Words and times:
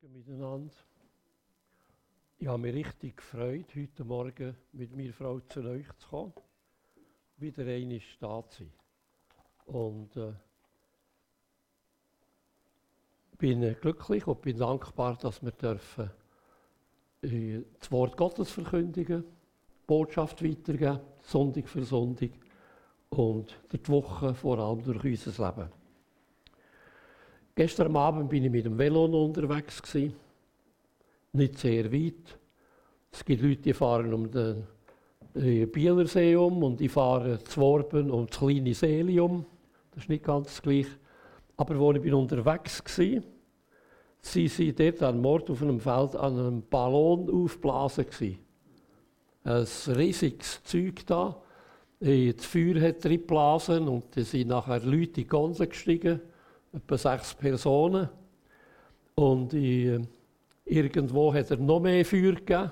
Morgen 0.00 0.14
miteinander. 0.14 0.74
Ich 2.38 2.46
habe 2.46 2.58
mich 2.58 2.74
richtig 2.74 3.16
gefreut, 3.16 3.66
heute 3.74 4.04
Morgen 4.04 4.56
mit 4.72 4.96
meiner 4.96 5.12
Frau 5.12 5.40
zu 5.40 5.60
euch 5.64 5.86
zu 5.98 6.08
kommen, 6.08 6.32
wieder 7.38 7.66
einmal 7.66 8.00
da 8.20 8.48
zu 8.48 8.62
sein. 8.62 8.72
Und 9.66 10.16
äh, 10.16 10.34
bin 13.38 13.62
äh, 13.64 13.74
glücklich 13.74 14.24
und 14.28 14.40
bin 14.40 14.58
dankbar, 14.58 15.16
dass 15.16 15.42
wir 15.42 15.50
dürfen 15.50 16.10
äh, 17.22 17.62
das 17.80 17.90
Wort 17.90 18.16
Gottes 18.16 18.50
verkündigen, 18.50 19.24
die 19.24 19.86
Botschaft 19.86 20.44
weitergeben, 20.44 21.00
Sonntag 21.22 21.68
für 21.68 21.84
Sonntag 21.84 22.30
und 23.08 23.58
die 23.72 23.88
Woche 23.88 24.32
vor 24.34 24.58
allem 24.58 24.84
durch 24.84 25.26
unser 25.26 25.48
Leben. 25.48 25.77
Gestern 27.58 27.96
Abend 27.96 28.30
bin 28.30 28.44
ich 28.44 28.52
mit 28.52 28.66
dem 28.66 28.78
Velo 28.78 29.04
unterwegs. 29.06 29.82
Gewesen. 29.82 30.14
Nicht 31.32 31.58
sehr 31.58 31.92
weit. 31.92 32.38
Es 33.10 33.24
gibt 33.24 33.42
Leute, 33.42 33.62
die 33.62 33.72
fahren 33.72 34.14
um 34.14 34.30
den 34.30 34.64
äh, 35.34 35.66
Bielersee 35.66 36.36
um 36.36 36.62
und 36.62 36.78
die 36.78 36.88
fahren 36.88 37.40
zu 37.44 37.60
um 37.60 38.26
das 38.28 38.38
kleine 38.38 38.72
See 38.74 39.18
um. 39.18 39.44
Das 39.90 40.04
ist 40.04 40.08
nicht 40.08 40.22
ganz 40.22 40.62
gleich. 40.62 40.86
Aber 41.56 41.74
als 41.84 41.96
ich 41.96 42.02
bin 42.04 42.14
unterwegs 42.14 42.80
war, 42.86 43.22
sie 44.20 44.46
sind 44.46 44.78
dort 44.78 45.02
an 45.02 45.20
Mord 45.20 45.50
auf 45.50 45.60
einem 45.60 45.80
Feld 45.80 46.14
an 46.14 46.38
einem 46.38 46.62
Ballon 46.62 47.28
aufgeblasen. 47.28 48.06
Gewesen. 48.06 48.38
Ein 49.42 49.66
riesiges 49.96 50.62
Zeug 50.62 51.04
da. 51.06 51.42
Äh, 52.00 52.34
das 52.34 52.46
Feuer 52.46 52.80
hat 52.80 53.04
drin 53.04 53.18
geblasen 53.18 53.88
und 53.88 54.16
da 54.16 54.22
sind 54.22 54.46
nachher 54.46 54.78
Leute 54.78 55.06
in 55.06 55.12
die 55.12 55.26
Gonse 55.26 55.66
gestiegen 55.66 56.20
etwa 56.72 56.98
sechs 56.98 57.34
Personen. 57.34 58.08
Und 59.14 59.52
in, 59.52 60.06
irgendwo 60.64 61.32
hat 61.32 61.50
er 61.50 61.56
noch 61.56 61.80
mehr 61.80 62.04
Feuer 62.04 62.34
gegeben. 62.34 62.70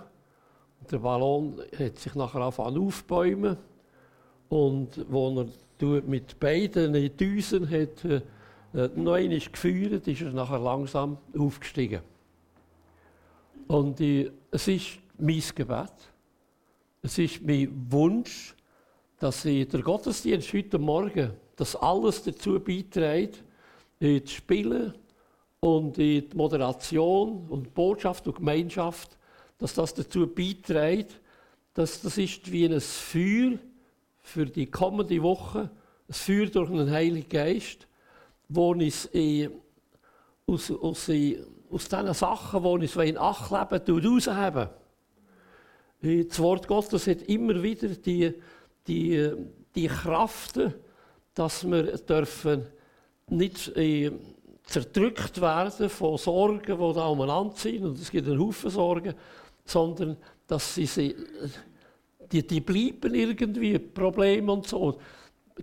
Der 0.90 0.98
Ballon 0.98 1.60
hat 1.78 1.98
sich 1.98 2.14
nachher 2.14 2.40
angefangen 2.40 2.78
aufbäumen. 2.78 3.56
Und 4.48 5.04
wo 5.08 5.46
er 5.80 6.02
mit 6.02 6.38
beiden 6.38 7.16
Düsen 7.16 7.68
hat, 7.68 8.04
äh, 8.04 8.20
noch 8.94 9.14
einmal 9.14 9.38
gefeuert, 9.38 10.06
ist 10.06 10.22
er 10.22 10.32
nachher 10.32 10.58
langsam 10.58 11.18
aufgestiegen. 11.36 12.00
Und 13.66 14.00
äh, 14.00 14.30
es 14.50 14.68
ist 14.68 14.98
mein 15.18 15.42
Gebet, 15.54 15.92
es 17.02 17.18
ist 17.18 17.42
mein 17.42 17.70
Wunsch, 17.90 18.54
dass 19.18 19.42
der 19.42 19.64
Gottesdienst 19.66 20.52
heute 20.52 20.78
Morgen 20.78 21.32
das 21.56 21.74
alles 21.74 22.22
dazu 22.22 22.60
beiträgt, 22.60 23.42
in 23.98 24.22
das 24.22 24.32
Spielen 24.32 24.94
und 25.60 25.98
in 25.98 26.28
die 26.28 26.36
Moderation 26.36 27.46
und 27.48 27.74
Botschaft 27.74 28.26
und 28.26 28.36
Gemeinschaft, 28.36 29.16
dass 29.58 29.74
das 29.74 29.94
dazu 29.94 30.26
beiträgt, 30.26 31.20
dass 31.74 32.00
das 32.00 32.18
ist 32.18 32.50
wie 32.50 32.66
ein 32.66 32.80
Feuer 32.80 33.58
für 34.22 34.46
die 34.46 34.66
kommende 34.66 35.22
Woche, 35.22 35.70
ein 36.08 36.12
Feuer 36.12 36.46
durch 36.46 36.70
den 36.70 36.90
Heiligen 36.90 37.28
Geist, 37.28 37.86
wo 38.48 38.74
es 38.74 39.08
aus, 40.46 40.70
aus, 40.70 41.10
aus 41.70 41.88
diesen 41.88 42.14
Sachen, 42.14 42.62
die 42.62 42.68
uns 42.68 42.96
in 42.96 43.18
Acht 43.18 43.50
leben, 43.50 44.06
rausheben. 44.06 44.68
Das 46.28 46.38
Wort 46.38 46.68
Gottes 46.68 47.06
hat 47.06 47.22
immer 47.22 47.62
wieder 47.62 47.88
die, 47.88 48.34
die, 48.86 49.32
die 49.74 49.86
Kraft, 49.88 50.60
dass 51.34 51.68
wir 51.68 51.98
dürfen 51.98 52.66
nicht 53.28 53.76
äh, 53.76 54.12
zerdrückt 54.64 55.40
werden 55.40 55.88
von 55.88 56.18
Sorgen, 56.18 56.60
die 56.60 56.94
da 56.94 57.06
umeinander 57.06 57.54
sind, 57.56 57.84
und 57.84 57.98
es 57.98 58.10
gibt 58.10 58.28
einen 58.28 58.40
Haufen 58.40 58.70
Sorgen, 58.70 59.14
sondern 59.64 60.16
dass 60.46 60.74
sie, 60.74 60.86
sie 60.86 61.14
die, 62.32 62.46
die 62.46 62.60
bleiben 62.60 63.14
irgendwie, 63.14 63.78
Probleme 63.78 64.52
und 64.52 64.66
so. 64.66 64.98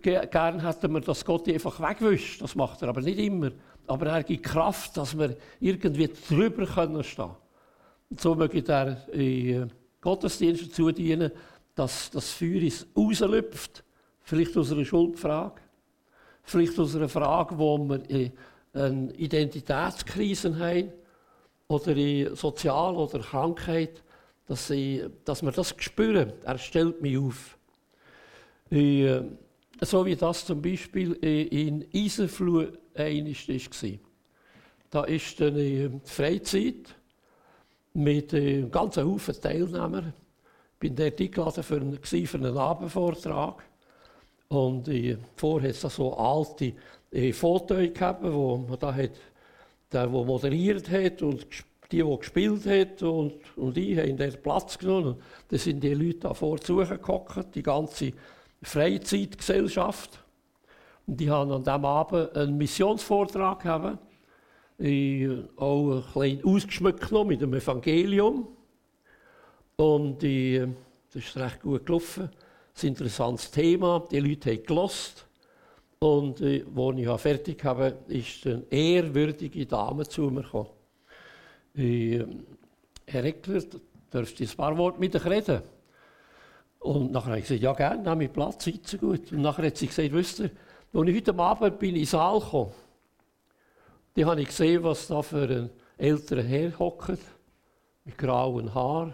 Gern 0.01 0.65
hätten 0.65 0.93
wir, 0.93 1.01
dass 1.01 1.23
Gott 1.23 1.45
die 1.45 1.53
einfach 1.53 1.79
wegwischt, 1.79 2.41
das 2.41 2.55
macht 2.55 2.81
er 2.81 2.89
aber 2.89 3.01
nicht 3.01 3.19
immer. 3.19 3.51
Aber 3.85 4.07
er 4.07 4.23
gibt 4.23 4.43
Kraft, 4.43 4.97
dass 4.97 5.17
wir 5.17 5.35
irgendwie 5.59 6.09
drüber 6.29 6.65
können 6.65 7.03
stehen 7.03 7.31
Und 8.09 8.19
so 8.19 8.33
möge 8.33 8.63
er 8.65 9.07
in 9.13 9.71
Gottesdienst 10.01 10.69
dazu 10.69 10.91
dienen, 10.91 11.31
dass 11.75 12.09
das 12.11 12.31
Feuer 12.31 12.71
rauslüpft, 12.95 13.83
vielleicht 14.21 14.57
aus 14.57 14.71
einer 14.71 14.85
Schuldfrage, 14.85 15.61
vielleicht 16.43 16.77
aus 16.77 16.95
einer 16.95 17.09
Frage, 17.09 17.57
wo 17.57 17.77
wir 17.77 18.31
eine 18.73 19.13
Identitätskrise 19.13 20.57
haben 20.57 20.91
oder 21.67 21.95
in 21.95 22.35
Sozial- 22.35 22.95
oder 22.95 23.19
Krankheit, 23.19 24.03
dass, 24.45 24.69
ich, 24.69 25.03
dass 25.23 25.41
wir 25.41 25.51
das 25.51 25.73
spüren. 25.77 26.33
Er 26.43 26.57
stellt 26.57 27.01
mich 27.01 27.17
auf. 27.17 27.57
Ich, 28.69 28.79
äh, 28.79 29.23
so 29.81 30.05
wie 30.05 30.15
das 30.15 30.45
zum 30.45 30.61
Beispiel 30.61 31.13
in 31.13 31.85
Eisenfluh 31.93 32.67
einmal 32.93 33.33
war. 33.33 33.99
Da 34.89 35.03
ist 35.05 35.41
eine 35.41 36.01
Freizeit 36.05 36.95
mit 37.93 38.33
einem 38.33 38.69
ganzen 38.69 39.05
Haufen 39.05 39.39
Teilnehmern. 39.39 40.13
Ich 40.81 40.89
war 40.89 40.95
dort 40.95 41.21
eingeladen 41.21 41.63
für 41.63 41.75
einen, 41.75 42.03
für 42.03 42.37
einen 42.37 42.57
Abendvortrag. 42.57 43.63
Und 44.53 44.87
äh, 44.87 45.17
vorher 45.35 45.69
hat 45.69 45.83
es 45.83 45.95
so 45.95 46.15
alte 46.15 46.73
äh, 47.11 47.33
Fotos 47.33 47.93
gehabt, 47.93 48.23
wo 48.23 48.57
man 48.57 48.77
da 48.77 48.93
hat, 48.93 49.11
der, 49.91 50.07
der 50.07 50.09
moderiert 50.09 50.89
hat 50.89 51.21
und 51.23 51.47
die, 51.91 52.03
die 52.03 52.17
gespielt 52.17 52.65
hat 52.65 53.01
und, 53.03 53.33
und 53.55 53.77
ich 53.77 53.97
haben 53.97 54.17
den 54.17 54.41
Platz 54.41 54.77
genommen. 54.77 55.15
Da 55.47 55.57
sind 55.57 55.83
die 55.83 55.93
Leute 55.93 56.19
da 56.19 56.33
vor 56.33 56.59
zugehockt, 56.59 57.55
die 57.55 57.63
ganze 57.63 58.13
Freizeitgesellschaft. 58.61 60.23
Und 61.07 61.19
die 61.19 61.29
haben 61.29 61.51
an 61.51 61.63
diesem 61.63 61.85
Abend 61.85 62.35
einen 62.35 62.57
Missionsvortrag 62.57 63.61
gehabt. 63.61 63.97
Ich, 64.77 65.29
auch 65.57 65.91
ein 65.91 66.03
bisschen 66.13 66.45
ausgeschmückt 66.45 67.11
mit 67.11 67.41
dem 67.41 67.53
Evangelium. 67.53 68.47
Und 69.75 70.23
ich, 70.23 70.61
das 71.11 71.23
ist 71.23 71.37
recht 71.37 71.61
gut 71.61 71.85
gelaufen 71.85 72.29
ein 72.81 72.87
interessantes 72.87 73.51
Thema. 73.51 74.07
Die 74.11 74.19
Leute 74.19 74.51
haben 74.51 74.63
gelost. 74.63 75.25
Und 75.99 76.41
äh, 76.41 76.65
als 76.75 76.97
ich 76.97 77.21
fertig 77.21 77.63
habe, 77.63 77.97
ist 78.07 78.45
eine 78.45 78.63
ehrwürdige 78.69 79.65
Dame 79.65 80.07
zu 80.07 80.23
mir 80.23 80.43
gekommen. 80.43 80.69
Äh, 81.75 82.25
Herr 83.05 83.23
Eckler, 83.23 83.61
dürfte 84.11 84.43
ein 84.43 84.49
paar 84.57 84.77
Worte 84.77 84.99
mit 84.99 85.15
euch 85.15 85.25
reden? 85.25 85.61
Und 86.79 87.11
nachher 87.11 87.27
habe 87.27 87.39
ich 87.39 87.45
gesagt, 87.45 87.61
ja 87.61 87.73
gerne, 87.73 88.01
nehme 88.01 88.25
ich 88.25 88.33
Platz, 88.33 88.63
sitzen 88.65 88.99
gut. 88.99 89.31
Und 89.31 89.41
nachher 89.41 89.67
hat 89.67 89.77
sie 89.77 89.87
gesagt, 89.87 90.11
wisst 90.11 90.39
ihr, 90.39 90.51
als 90.93 91.07
ich 91.07 91.15
heute 91.15 91.39
Abend 91.39 91.79
bin 91.79 91.89
in 91.91 91.95
den 91.95 92.05
Saal 92.05 92.39
gekommen, 92.39 92.71
die 94.15 94.25
habe 94.25 94.41
ich 94.41 94.47
gesehen, 94.47 94.83
was 94.83 95.07
da 95.07 95.21
für 95.21 95.49
ein 95.49 95.69
älterer 95.97 96.43
Herr 96.43 96.77
hockt, 96.77 97.19
mit 98.03 98.17
grauen 98.17 98.73
Haaren, 98.73 99.13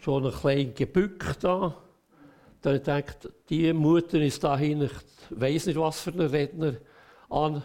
schon 0.00 0.26
ein 0.26 0.32
klein 0.32 0.74
gebückt 0.74 1.44
da 1.44 1.74
dann 2.60 2.76
ich 2.76 2.82
gedacht, 2.82 3.28
die 3.48 3.72
Mutter 3.72 4.20
ist 4.20 4.42
dahin, 4.42 4.82
ich 4.82 4.90
weiß 5.30 5.66
nicht, 5.66 5.78
was 5.78 6.00
für 6.00 6.10
ein 6.10 6.20
Redner 6.20 6.74
an. 7.28 7.62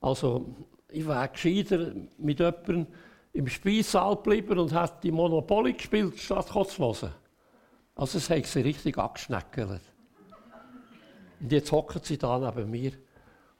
Also, 0.00 0.54
ich 0.88 1.06
wäre 1.06 1.28
gescheiter 1.28 1.92
mit 2.18 2.38
jemandem 2.38 2.86
im 3.32 3.46
Speissaal 3.48 4.16
geblieben 4.16 4.58
und 4.58 4.72
hat 4.72 5.02
die 5.02 5.10
Monopoly 5.10 5.72
gespielt, 5.74 6.18
statt 6.18 6.54
hören. 6.54 7.12
Also, 7.94 8.18
es 8.18 8.30
hat 8.30 8.46
sie 8.46 8.60
richtig 8.60 8.96
angeschneckelt. 8.96 9.82
Und 11.40 11.52
jetzt 11.52 11.70
hocken 11.72 12.00
sie 12.02 12.18
da 12.18 12.38
neben 12.38 12.70
mir. 12.70 12.92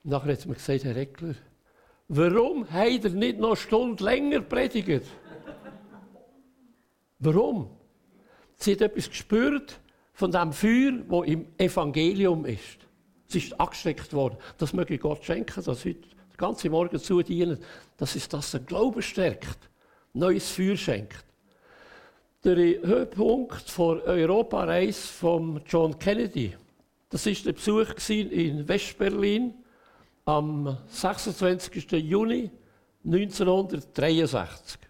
Und 0.05 0.10
nachher 0.10 0.33
hat 0.33 0.41
sie 0.41 0.49
mir 0.49 0.55
gesagt, 0.55 0.84
Herr 0.84 0.97
Eckler, 0.97 1.34
warum 2.09 2.69
hat 2.71 3.05
er 3.05 3.10
nicht 3.10 3.39
noch 3.39 3.49
eine 3.49 3.56
Stunde 3.56 4.05
länger 4.05 4.41
predigt? 4.41 5.07
warum? 7.19 7.71
Sie 8.54 8.72
hat 8.72 8.81
etwas 8.81 9.09
gespürt, 9.09 9.81
von 10.18 10.32
dem 10.32 10.53
Feuer, 10.53 10.94
wo 11.06 11.22
im 11.22 11.47
Evangelium 11.56 12.44
ist. 12.44 12.78
Es 13.28 13.36
ist 13.36 13.60
angesteckt 13.60 14.12
worden. 14.12 14.36
Das 14.56 14.72
möge 14.72 14.98
Gott 14.98 15.24
schenken, 15.24 15.62
dass 15.62 15.84
heute 15.84 16.00
den 16.00 16.36
ganzen 16.36 16.72
Morgen 16.72 16.98
zu 16.98 17.22
dienen, 17.22 17.56
dass 17.97 18.16
es 18.16 18.28
das 18.28 18.50
den 18.50 18.66
Glauben 18.66 19.00
stärkt, 19.00 19.70
neues 20.15 20.50
Feuer 20.50 20.76
schenkt. 20.76 21.24
Der 22.42 22.56
Höhepunkt 22.56 23.78
der 23.78 23.84
Europareise 24.06 25.06
von 25.06 25.62
John 25.65 25.97
Kennedy, 25.97 26.53
das 27.10 27.24
ist 27.24 27.47
der 27.47 27.53
Besuch 27.53 27.94
in 28.09 28.66
Westberlin 28.66 29.54
am 30.24 30.78
26. 30.88 31.92
Juni 31.92 32.50
1963. 33.04 34.87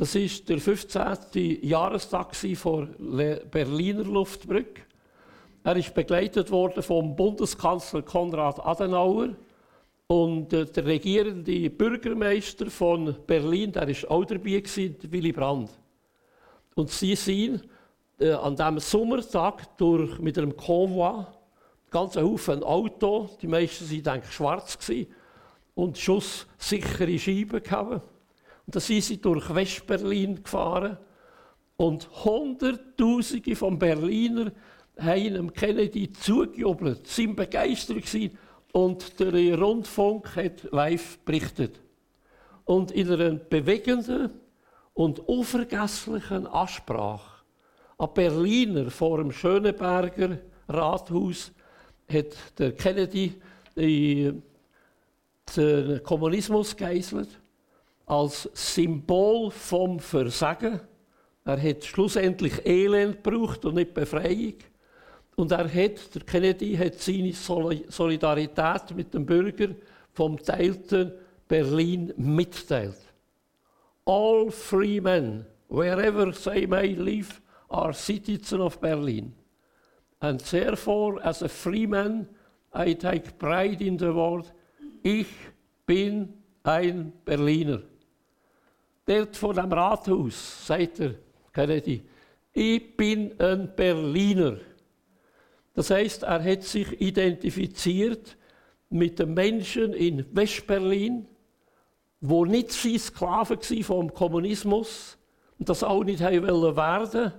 Das 0.00 0.14
ist 0.14 0.48
der 0.48 0.58
15. 0.58 1.58
Jahrestag 1.60 2.34
vor 2.34 2.86
Berliner 2.86 4.04
Luftbrücke. 4.04 4.80
Er 5.62 5.76
ist 5.76 5.92
begleitet 5.92 6.50
worden 6.50 6.82
vom 6.82 7.14
Bundeskanzler 7.14 8.00
Konrad 8.00 8.64
Adenauer 8.64 9.36
Und 10.06 10.54
äh, 10.54 10.64
der 10.64 10.86
regierende 10.86 11.68
Bürgermeister 11.68 12.70
von 12.70 13.14
Berlin, 13.26 13.72
der 13.72 13.90
ist 13.90 14.10
auch 14.10 14.24
dabei 14.24 14.62
Willy 15.10 15.32
Brandt. 15.32 15.68
Und 16.76 16.88
sie 16.88 17.14
sind 17.14 17.68
äh, 18.18 18.30
an 18.30 18.56
diesem 18.56 18.78
Sommertag 18.78 19.76
durch, 19.76 20.18
mit 20.18 20.38
einem 20.38 20.56
Konvoi, 20.56 21.26
ganz 21.90 22.16
Haufen 22.16 22.62
Auto, 22.62 23.28
die 23.42 23.48
meisten 23.48 23.84
sind 23.84 24.06
denke 24.06 24.28
schwarz 24.28 24.78
gewesen, 24.78 25.12
und 25.74 25.98
schusssichere 25.98 27.18
Scheiben 27.18 27.62
gehabt. 27.62 28.00
Und 28.70 28.76
da 28.76 28.80
sind 28.80 29.02
sie 29.02 29.20
durch 29.20 29.52
Westberlin 29.52 30.44
gefahren. 30.44 30.96
Und 31.76 32.08
Hunderttausende 32.24 33.56
von 33.56 33.76
Berliner 33.76 34.52
haben 34.96 35.52
Kennedy 35.52 36.12
zugejubelt, 36.12 37.04
sind 37.04 37.34
begeistert 37.34 38.06
gewesen. 38.06 38.38
Und 38.70 39.18
der 39.18 39.58
Rundfunk 39.58 40.36
hat 40.36 40.70
live 40.70 41.18
berichtet. 41.24 41.80
Und 42.64 42.92
in 42.92 43.10
einer 43.10 43.32
bewegenden 43.32 44.30
und 44.94 45.18
unvergesslichen 45.18 46.46
Ansprache 46.46 47.42
an 47.98 48.14
Berliner 48.14 48.88
vor 48.88 49.18
dem 49.18 49.32
Schöneberger 49.32 50.38
Rathaus 50.68 51.50
hat 52.08 52.36
der 52.56 52.70
Kennedy 52.76 53.34
den 53.74 54.44
Kommunismus 56.04 56.76
geißelt 56.76 57.40
als 58.10 58.50
Symbol 58.54 59.52
vom 59.52 60.00
Versagen. 60.00 60.80
Er 61.44 61.62
hat 61.62 61.84
schlussendlich 61.84 62.66
Elend 62.66 63.22
gebraucht 63.22 63.64
und 63.64 63.76
nicht 63.76 63.94
Befreiung. 63.94 64.54
Und 65.36 65.52
er 65.52 65.72
hat, 65.72 66.12
der 66.12 66.22
Kennedy 66.26 66.76
hat 66.76 66.96
seine 66.96 67.32
Solidarität 67.32 68.96
mit 68.96 69.14
den 69.14 69.24
Bürgern 69.24 69.76
vom 70.12 70.36
teilten 70.36 71.12
Berlin 71.46 72.12
mitteilt. 72.16 72.98
All 74.04 74.50
free 74.50 75.00
men, 75.00 75.46
wherever 75.68 76.32
they 76.32 76.66
may 76.66 76.94
live, 76.94 77.40
are 77.68 77.94
citizens 77.94 78.60
of 78.60 78.80
Berlin. 78.80 79.32
And 80.18 80.44
therefore, 80.50 81.24
as 81.24 81.44
a 81.44 81.48
free 81.48 81.86
man, 81.86 82.28
I 82.74 82.92
take 82.92 83.38
pride 83.38 83.80
in 83.80 84.00
the 84.00 84.12
word, 84.12 84.52
ich 85.04 85.28
bin 85.86 86.34
ein 86.64 87.12
Berliner. 87.24 87.82
Dort 89.10 89.36
vor 89.36 89.54
dem 89.54 89.72
Rathaus 89.72 90.64
sagt 90.68 91.00
er, 91.00 91.14
Kennedy, 91.52 92.00
ich 92.52 92.96
bin 92.96 93.34
ein 93.40 93.74
Berliner. 93.74 94.58
Das 95.74 95.90
heißt, 95.90 96.22
er 96.22 96.44
hat 96.44 96.62
sich 96.62 97.00
identifiziert 97.00 98.36
mit 98.88 99.18
den 99.18 99.34
Menschen 99.34 99.94
in 99.94 100.24
Westberlin, 100.30 101.26
wo 102.20 102.44
nicht 102.44 102.70
sie 102.70 102.98
Sklaven 102.98 103.58
waren 103.58 103.82
vom 103.82 104.14
Kommunismus 104.14 105.18
und 105.58 105.68
das 105.68 105.82
auch 105.82 106.04
nicht 106.04 106.22
werden 106.22 106.76
werden. 106.76 107.32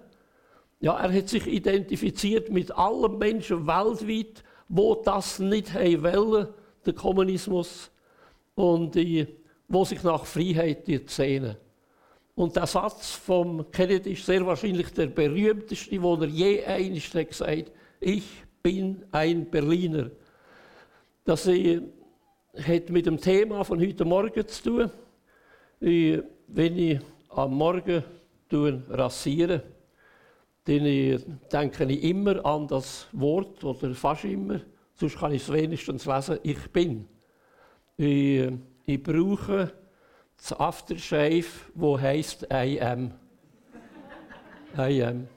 Ja, 0.81 0.99
er 0.99 1.13
hat 1.13 1.29
sich 1.29 1.47
identifiziert 1.47 2.49
mit 2.49 2.69
allen 2.73 3.17
Menschen 3.17 3.65
weltweit, 3.65 4.43
wo 4.67 4.95
das 4.95 5.39
nicht 5.39 5.73
wollen, 5.73 6.49
der 6.85 6.93
Kommunismus, 6.93 7.91
und 8.55 8.95
die, 8.95 9.25
wo 9.71 9.85
sich 9.85 10.03
nach 10.03 10.25
Freiheit 10.25 10.85
sehnen. 11.07 11.55
Und 12.35 12.55
der 12.55 12.67
Satz 12.67 13.11
vom 13.11 13.69
Kennedy 13.71 14.13
ist 14.13 14.25
sehr 14.25 14.45
wahrscheinlich 14.45 14.91
der 14.93 15.07
berühmteste, 15.07 15.91
den 15.91 16.21
er 16.21 16.27
je 16.27 16.63
einst 16.63 17.11
gesagt 17.13 17.41
hat 17.41 17.71
ich 18.01 18.25
bin 18.63 19.05
ein 19.11 19.49
Berliner. 19.49 20.09
Das 21.23 21.45
äh, 21.45 21.81
hat 22.55 22.89
mit 22.89 23.05
dem 23.05 23.21
Thema 23.21 23.63
von 23.63 23.79
heute 23.79 24.05
Morgen 24.05 24.47
zu 24.47 24.63
tun. 24.63 24.91
Äh, 25.79 26.23
wenn 26.47 26.77
ich 26.77 26.99
am 27.29 27.53
Morgen 27.53 28.03
rasiere, 28.89 29.63
dann 30.65 30.85
äh, 30.85 31.19
denke 31.51 31.85
ich 31.85 32.03
immer 32.03 32.43
an 32.43 32.67
das 32.67 33.07
Wort, 33.11 33.63
oder 33.63 33.93
fast 33.93 34.25
immer, 34.25 34.59
sonst 34.95 35.17
kann 35.17 35.31
ich 35.31 35.43
es 35.43 35.53
wenigstens 35.53 36.05
lesen, 36.05 36.39
ich 36.41 36.71
bin. 36.71 37.07
Ich, 38.91 38.97
ich 38.97 39.03
brauche 39.03 39.71
das 40.37 40.59
Aftershave, 40.59 41.45
wo 41.75 41.99
heißt 41.99 42.47
I 42.51 42.81
am. 42.81 43.13
I 44.77 45.03
am. 45.03 45.27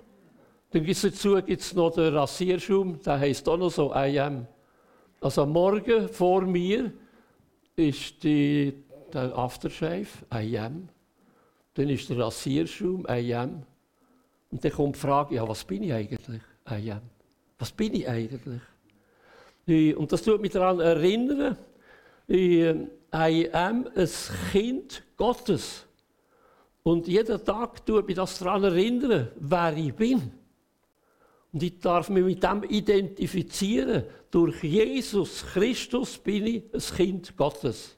Dann 0.71 0.85
gibt 0.85 0.91
es 0.91 1.03
dazu 1.03 1.41
gibt's 1.41 1.73
noch 1.73 1.93
den 1.95 2.15
Rasierschaum, 2.15 3.01
der 3.03 3.21
heißt 3.21 3.49
auch 3.49 3.56
noch 3.56 3.71
so 3.71 3.93
I 3.95 4.19
am. 4.19 4.47
Also 5.21 5.47
Morgen 5.47 6.09
vor 6.09 6.43
mir 6.43 6.93
ist 7.77 8.25
die, 8.25 8.75
der 9.12 9.37
Aftershave, 9.39 10.09
I 10.35 10.59
am. 10.59 10.89
Dann 11.75 11.89
ist 11.89 12.11
der 12.11 12.19
Rasierschaum, 12.19 13.06
I 13.09 13.35
am. 13.35 13.62
Und 14.51 14.65
dann 14.65 14.73
kommt 14.73 14.97
die 14.97 15.01
Frage, 15.01 15.37
ja, 15.37 15.49
was 15.49 15.65
bin 15.65 15.85
ich 15.85 15.93
eigentlich? 15.93 16.43
I 16.69 16.91
am. 16.91 17.03
Was 17.59 17.71
bin 17.71 17.95
ich 17.95 18.09
eigentlich? 18.09 18.62
Und 19.97 20.12
das 20.12 20.23
tut 20.23 20.41
mich 20.41 20.51
daran 20.51 20.81
erinnern, 20.81 21.56
I 23.14 23.49
am 23.52 23.87
ein 23.94 24.11
Kind 24.50 25.05
Gottes. 25.16 25.87
Und 26.82 27.06
jeden 27.06 27.44
Tag 27.44 27.87
tut 27.87 28.08
mich 28.08 28.16
das 28.16 28.38
daran 28.40 28.64
erinnern, 28.64 29.28
wer 29.37 29.76
ich 29.76 29.94
bin. 29.94 30.32
Und 31.52 31.62
ich 31.62 31.78
darf 31.78 32.08
mich 32.08 32.25
mit 32.25 32.43
dem 32.43 32.64
identifizieren. 32.64 34.02
Durch 34.32 34.64
Jesus 34.64 35.46
Christus 35.52 36.19
bin 36.19 36.46
ich 36.46 36.64
ein 36.75 36.96
Kind 36.96 37.37
Gottes. 37.37 37.96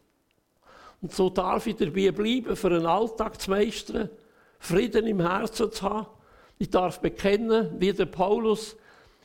Und 1.00 1.12
so 1.12 1.30
darf 1.30 1.66
ich 1.66 1.76
dabei 1.76 2.10
bleiben, 2.10 2.54
für 2.54 2.68
einen 2.68 2.86
Alltag 2.86 3.40
zu 3.40 3.50
meistern, 3.50 4.10
Frieden 4.58 5.06
im 5.06 5.20
Herzen 5.20 5.72
zu 5.72 5.82
haben. 5.82 6.06
Ich 6.58 6.68
darf 6.68 7.00
bekennen, 7.00 7.70
wie 7.78 7.92
der 7.92 8.06
Paulus, 8.06 8.76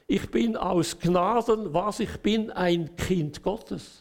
ich 0.07 0.29
bin 0.31 0.55
aus 0.55 0.97
Gnaden, 0.97 1.73
was 1.73 1.99
ich 1.99 2.17
bin, 2.21 2.49
ein 2.49 2.95
Kind 2.95 3.43
Gottes. 3.43 4.00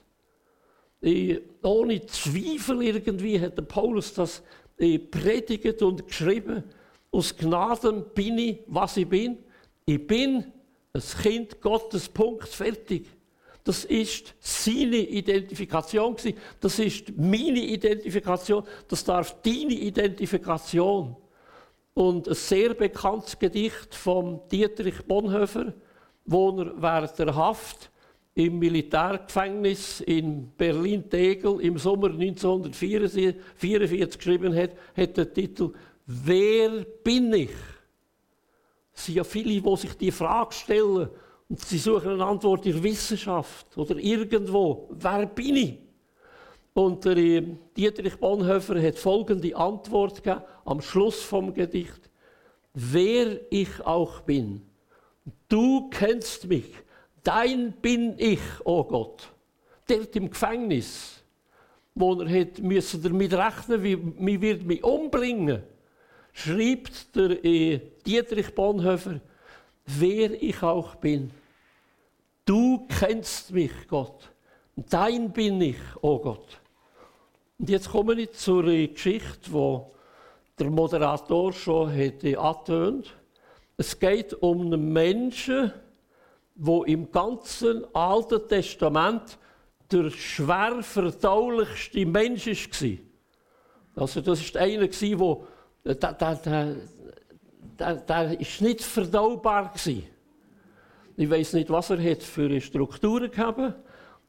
Ich, 1.01 1.41
ohne 1.63 2.05
Zweifel 2.07 2.83
irgendwie 2.83 3.41
hat 3.41 3.57
der 3.57 3.63
Paulus 3.63 4.13
das 4.15 4.43
predigt 4.77 5.83
und 5.83 6.07
geschrieben. 6.07 6.65
Aus 7.11 7.37
Gnaden 7.37 8.05
bin 8.15 8.39
ich, 8.39 8.59
was 8.67 8.97
ich 8.97 9.09
bin. 9.09 9.39
Ich 9.85 10.07
bin 10.07 10.53
ein 10.93 11.03
Kind 11.23 11.61
Gottes, 11.61 12.09
Punkt, 12.09 12.49
fertig. 12.49 13.07
Das 13.65 13.85
ist 13.85 14.35
seine 14.41 14.97
Identifikation. 14.97 16.17
Das 16.61 16.79
ist 16.79 17.17
meine 17.17 17.61
Identifikation. 17.61 18.65
Das 18.89 19.05
darf 19.05 19.37
deine 19.43 19.75
Identifikation. 19.75 21.17
Und 21.95 22.29
ein 22.29 22.35
sehr 22.35 22.75
bekanntes 22.75 23.39
Gedicht 23.39 23.95
von 23.95 24.41
Dietrich 24.51 25.05
Bonhoeffer, 25.07 25.75
wo 26.25 26.61
er 26.61 26.73
während 26.81 27.19
der 27.19 27.35
Haft 27.35 27.91
im 28.35 28.59
Militärgefängnis 28.59 30.01
in 30.01 30.51
Berlin-Tegel 30.57 31.61
im 31.61 31.79
Sommer 31.79 32.11
1944 32.11 34.17
geschrieben 34.17 34.55
hat, 34.55 34.71
hat 34.97 35.17
der 35.17 35.33
Titel 35.33 35.73
Wer 36.07 36.85
bin 37.05 37.33
ich? 37.33 37.51
Es 38.95 39.07
sind 39.07 39.17
ja 39.17 39.25
viele, 39.25 39.61
die 39.61 39.77
sich 39.77 39.95
die 39.95 40.11
Frage 40.11 40.53
stellen 40.53 41.09
und 41.49 41.61
sie 41.61 41.79
suchen 41.79 42.13
eine 42.13 42.25
Antwort 42.25 42.67
in 42.67 42.73
der 42.73 42.83
Wissenschaft 42.83 43.77
oder 43.77 43.97
irgendwo. 43.97 44.89
Wer 44.93 45.27
bin 45.27 45.57
ich? 45.57 45.79
Und 46.73 47.05
der 47.05 47.17
äh, 47.17 47.43
Dietrich 47.77 48.17
Bonhoeffer 48.17 48.81
hat 48.81 48.99
folgende 48.99 49.57
Antwort 49.57 50.23
gegeben 50.23 50.43
am 50.65 50.81
Schluss 50.81 51.21
vom 51.23 51.53
Gedicht. 51.53 52.11
Wer 52.75 53.41
ich 53.51 53.85
auch 53.85 54.21
bin, 54.21 54.63
du 55.49 55.91
kennst 55.91 56.47
mich, 56.47 56.73
dein 57.23 57.73
bin 57.73 58.15
ich, 58.19 58.41
oh 58.65 58.85
Gott. 58.85 59.31
Dort 59.87 60.15
im 60.17 60.31
Gefängnis, 60.31 61.23
wo 61.95 62.21
er 62.21 62.41
hat 62.41 62.59
müssen 62.59 63.03
damit 63.03 63.33
rechnen, 63.33 63.83
wie, 63.83 63.99
wie 64.19 64.41
wird 64.41 64.65
mich 64.65 64.85
umbringen 64.85 65.63
schreibt 66.33 67.15
der 67.15 67.45
äh, 67.45 67.81
Dietrich 68.07 68.55
Bonhoeffer, 68.55 69.21
wer 69.87 70.43
ich 70.43 70.63
auch 70.63 70.95
bin. 70.97 71.31
Du 72.45 72.87
kennst 72.99 73.53
mich, 73.53 73.73
Gott. 73.89 74.31
Dein 74.77 75.31
bin 75.33 75.61
ich, 75.61 75.77
oh 76.01 76.19
Gott. 76.19 76.61
Und 77.59 77.69
jetzt 77.69 77.91
komme 77.91 78.15
ich 78.15 78.33
zur 78.33 78.67
äh, 78.67 78.89
Geschichte, 78.89 79.53
wo 79.53 79.93
der 80.59 80.71
Moderator 80.71 81.53
schon 81.53 81.91
hätte 81.91 82.39
angetönt. 82.39 83.15
Es 83.77 83.99
geht 83.99 84.35
um 84.35 84.61
einen 84.63 84.93
Menschen, 84.93 85.73
wo 86.63 86.85
im 86.85 87.11
ganzen 87.11 87.87
Alten 87.95 88.47
Testament 88.47 89.39
der 89.91 90.11
schwer 90.11 90.83
verdaulichste 90.83 92.05
Mensch 92.05 92.47
war. 92.47 92.99
Also 94.03 94.21
das 94.21 94.55
war 94.55 94.61
einer, 94.61 94.87
der 94.87 95.95
der, 95.95 96.35
der, 96.35 96.77
der, 97.79 97.95
der 97.95 98.41
ist 98.41 98.61
nicht 98.61 98.83
verdaubar 98.83 99.73
gewesen. 99.73 100.05
Ich 101.17 101.31
weiß 101.31 101.55
nicht, 101.55 101.71
was 101.71 101.89
er 101.89 102.17
für 102.23 102.61
Strukturen 102.61 103.31
gehabt. 103.31 103.75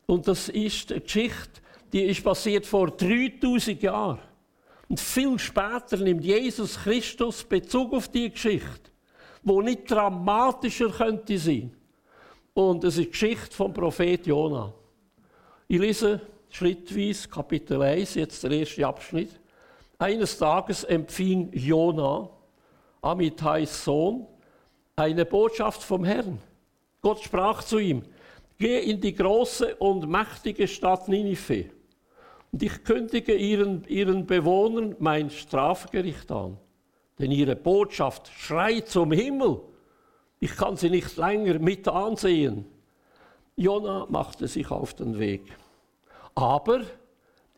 Und 0.05 0.25
das 0.25 0.47
ist 0.47 0.89
eine 0.91 1.01
Geschichte, 1.01 1.61
die 1.91 2.03
ist 2.03 2.23
passiert 2.23 2.65
vor 2.65 2.91
3000 2.91 3.83
Jahren. 3.83 4.19
Und 4.87 5.01
viel 5.01 5.37
später 5.37 5.97
nimmt 5.97 6.23
Jesus 6.23 6.79
Christus 6.79 7.43
Bezug 7.43 7.91
auf 7.93 8.07
die 8.07 8.29
Geschichte, 8.29 8.89
wo 9.43 9.61
nicht 9.61 9.91
dramatischer 9.91 10.91
könnte 10.91 11.37
sein. 11.37 11.75
Und 12.53 12.83
es 12.83 12.97
ist 12.97 13.05
die 13.05 13.11
Geschichte 13.11 13.55
vom 13.55 13.73
Prophet 13.73 14.25
Jona. 14.27 14.73
Ich 15.67 15.79
lese 15.79 16.19
schrittweise 16.49 17.29
Kapitel 17.29 17.81
1, 17.81 18.15
jetzt 18.15 18.43
der 18.43 18.51
erste 18.51 18.85
Abschnitt. 18.85 19.39
Eines 19.97 20.37
Tages 20.37 20.83
empfing 20.83 21.49
Jona, 21.53 22.29
Amitais 23.01 23.83
Sohn, 23.83 24.27
eine 24.95 25.25
Botschaft 25.25 25.81
vom 25.81 26.03
Herrn. 26.03 26.39
Gott 27.01 27.21
sprach 27.21 27.63
zu 27.63 27.79
ihm, 27.79 28.03
geh 28.57 28.79
in 28.79 28.99
die 28.99 29.15
große 29.15 29.75
und 29.77 30.09
mächtige 30.09 30.67
Stadt 30.67 31.07
Ninive 31.07 31.69
und 32.51 32.61
ich 32.61 32.83
kündige 32.83 33.33
ihren, 33.33 33.85
ihren 33.87 34.25
Bewohnern 34.25 34.95
mein 34.99 35.29
Strafgericht 35.29 36.31
an. 36.31 36.57
Denn 37.17 37.31
ihre 37.31 37.55
Botschaft 37.55 38.29
schreit 38.35 38.89
zum 38.89 39.11
Himmel. 39.11 39.61
Ich 40.43 40.57
kann 40.57 40.75
sie 40.75 40.89
nicht 40.89 41.17
länger 41.17 41.59
mit 41.59 41.87
ansehen. 41.87 42.65
Jona 43.55 44.07
machte 44.09 44.47
sich 44.47 44.71
auf 44.71 44.95
den 44.95 45.19
Weg. 45.19 45.43
Aber 46.33 46.81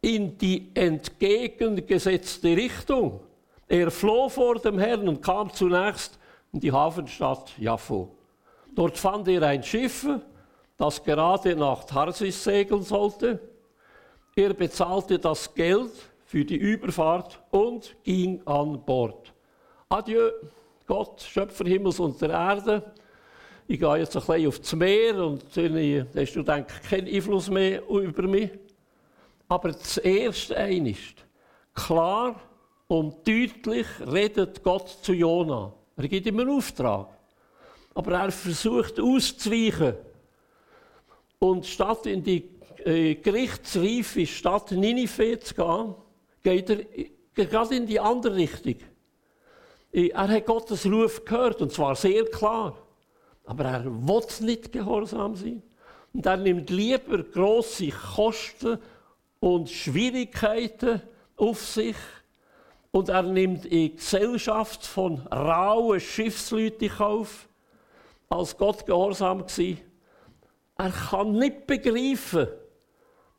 in 0.01 0.37
die 0.37 0.69
entgegengesetzte 0.73 2.49
Richtung. 2.57 3.21
Er 3.69 3.89
floh 3.89 4.27
vor 4.27 4.55
dem 4.55 4.77
Herrn 4.77 5.07
und 5.07 5.21
kam 5.21 5.51
zunächst 5.53 6.19
in 6.51 6.59
die 6.59 6.73
Hafenstadt 6.73 7.57
Jaffo. 7.57 8.13
Dort 8.75 8.97
fand 8.97 9.29
er 9.29 9.43
ein 9.43 9.63
Schiff, 9.63 10.05
das 10.75 11.01
gerade 11.01 11.55
nach 11.55 11.85
Tarsis 11.85 12.43
segeln 12.43 12.83
sollte. 12.83 13.39
Er 14.35 14.53
bezahlte 14.53 15.19
das 15.19 15.53
Geld 15.53 15.93
für 16.25 16.43
die 16.43 16.57
Überfahrt 16.57 17.41
und 17.49 17.95
ging 18.03 18.41
an 18.45 18.83
Bord. 18.83 19.33
Adieu, 19.87 20.31
Gott, 20.93 21.23
Schöpfer 21.23 21.65
Himmels 21.65 21.99
und 21.99 22.21
der 22.21 22.29
Erde. 22.29 22.93
Ich 23.67 23.79
gehe 23.79 23.97
jetzt 23.97 24.15
ein 24.15 24.21
bisschen 24.21 24.47
aufs 24.47 24.75
Meer 24.75 25.25
und 25.25 25.43
dann 25.57 26.07
hast 26.15 26.35
du, 26.35 26.43
denke 26.43 26.71
keinen 26.87 27.07
Einfluss 27.07 27.49
mehr 27.49 27.81
über 27.89 28.27
mich. 28.27 28.51
Aber 29.47 29.71
das 29.71 29.97
Erste 29.97 30.53
ist, 30.53 31.25
klar 31.73 32.39
und 32.87 33.27
deutlich 33.27 33.87
redet 34.05 34.61
Gott 34.61 34.87
zu 35.01 35.13
Jona. 35.13 35.73
Er 35.97 36.07
gibt 36.07 36.27
ihm 36.27 36.39
einen 36.39 36.51
Auftrag. 36.51 37.07
Aber 37.95 38.11
er 38.11 38.31
versucht 38.31 38.99
auszuweichen. 38.99 39.95
Und 41.39 41.65
statt 41.65 42.05
in 42.05 42.23
die 42.23 42.51
äh, 42.85 43.15
gerichtsreife 43.15 44.27
Stadt 44.27 44.69
Ninive 44.69 45.39
zu 45.39 45.55
gehen, 45.55 45.95
geht 46.43 46.69
er 46.69 47.45
gerade 47.45 47.77
in 47.77 47.87
die 47.87 47.99
andere 47.99 48.35
Richtung. 48.35 48.92
Er 49.93 50.27
hat 50.27 50.45
Gottes 50.47 50.87
Ruf 50.87 51.23
gehört, 51.23 51.61
und 51.61 51.71
zwar 51.71 51.95
sehr 51.95 52.25
klar. 52.25 52.75
Aber 53.45 53.65
er 53.65 53.85
will 53.85 54.23
nicht 54.39 54.71
gehorsam 54.71 55.35
sein. 55.35 55.61
Und 56.13 56.25
er 56.25 56.37
nimmt 56.37 56.71
lieber 56.71 57.21
große 57.21 57.89
Kosten 57.89 58.79
und 59.39 59.69
Schwierigkeiten 59.69 60.99
auf 61.37 61.61
sich. 61.61 61.95
Und 62.89 63.09
er 63.09 63.21
nimmt 63.21 63.65
in 63.65 63.95
Gesellschaft 63.95 64.83
von 64.83 65.19
rauen 65.27 65.99
Schiffsleuten 65.99 66.91
auf, 66.99 67.47
als 68.29 68.57
Gott 68.57 68.87
gehorsam 68.87 69.41
war. 69.41 69.77
Er 70.77 70.91
kann 70.91 71.33
nicht 71.33 71.67
begreifen, 71.67 72.47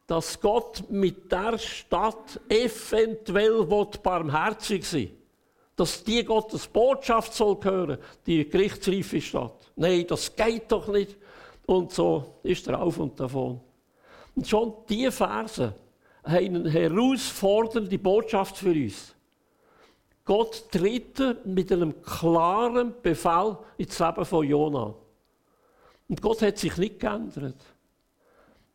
dass 0.06 0.40
Gott 0.40 0.84
mit 0.88 1.32
der 1.32 1.58
Stadt 1.58 2.40
eventuell 2.49 3.64
barmherzig 4.02 4.84
sein 4.84 5.02
will. 5.02 5.23
Dass 5.76 6.04
die 6.04 6.24
Gottes 6.24 6.66
Botschaft 6.66 7.34
soll 7.34 7.58
hören, 7.62 7.98
die 8.26 8.48
gerichtsreife 8.48 9.20
Stadt. 9.20 9.72
Nein, 9.76 10.06
das 10.08 10.34
geht 10.34 10.70
doch 10.70 10.86
nicht. 10.88 11.16
Und 11.66 11.92
so 11.92 12.38
ist 12.42 12.68
er 12.68 12.80
auf 12.80 12.98
und 12.98 13.18
davon. 13.18 13.60
Und 14.36 14.46
schon 14.46 14.74
diese 14.88 15.10
Verse 15.10 15.74
haben 16.24 16.56
eine 16.56 16.70
herausfordernde 16.70 17.98
Botschaft 17.98 18.56
für 18.56 18.70
uns. 18.70 19.14
Gott 20.24 20.70
tritt 20.70 21.44
mit 21.44 21.70
einem 21.70 22.00
klaren 22.02 22.94
Befehl 23.02 23.58
ins 23.76 23.98
Leben 23.98 24.24
von 24.24 24.46
Jona. 24.46 24.94
Und 26.08 26.22
Gott 26.22 26.42
hat 26.42 26.58
sich 26.58 26.76
nicht 26.76 27.00
geändert. 27.00 27.56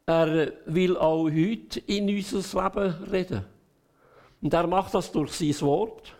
Er 0.05 0.53
will 0.65 0.97
auch 0.97 1.25
heute 1.25 1.79
in 1.81 2.09
unser 2.09 2.63
Leben 2.63 3.03
reden. 3.11 3.45
Und 4.41 4.53
er 4.53 4.67
macht 4.67 4.93
das 4.93 5.11
durch 5.11 5.31
sein 5.33 5.61
Wort. 5.61 6.13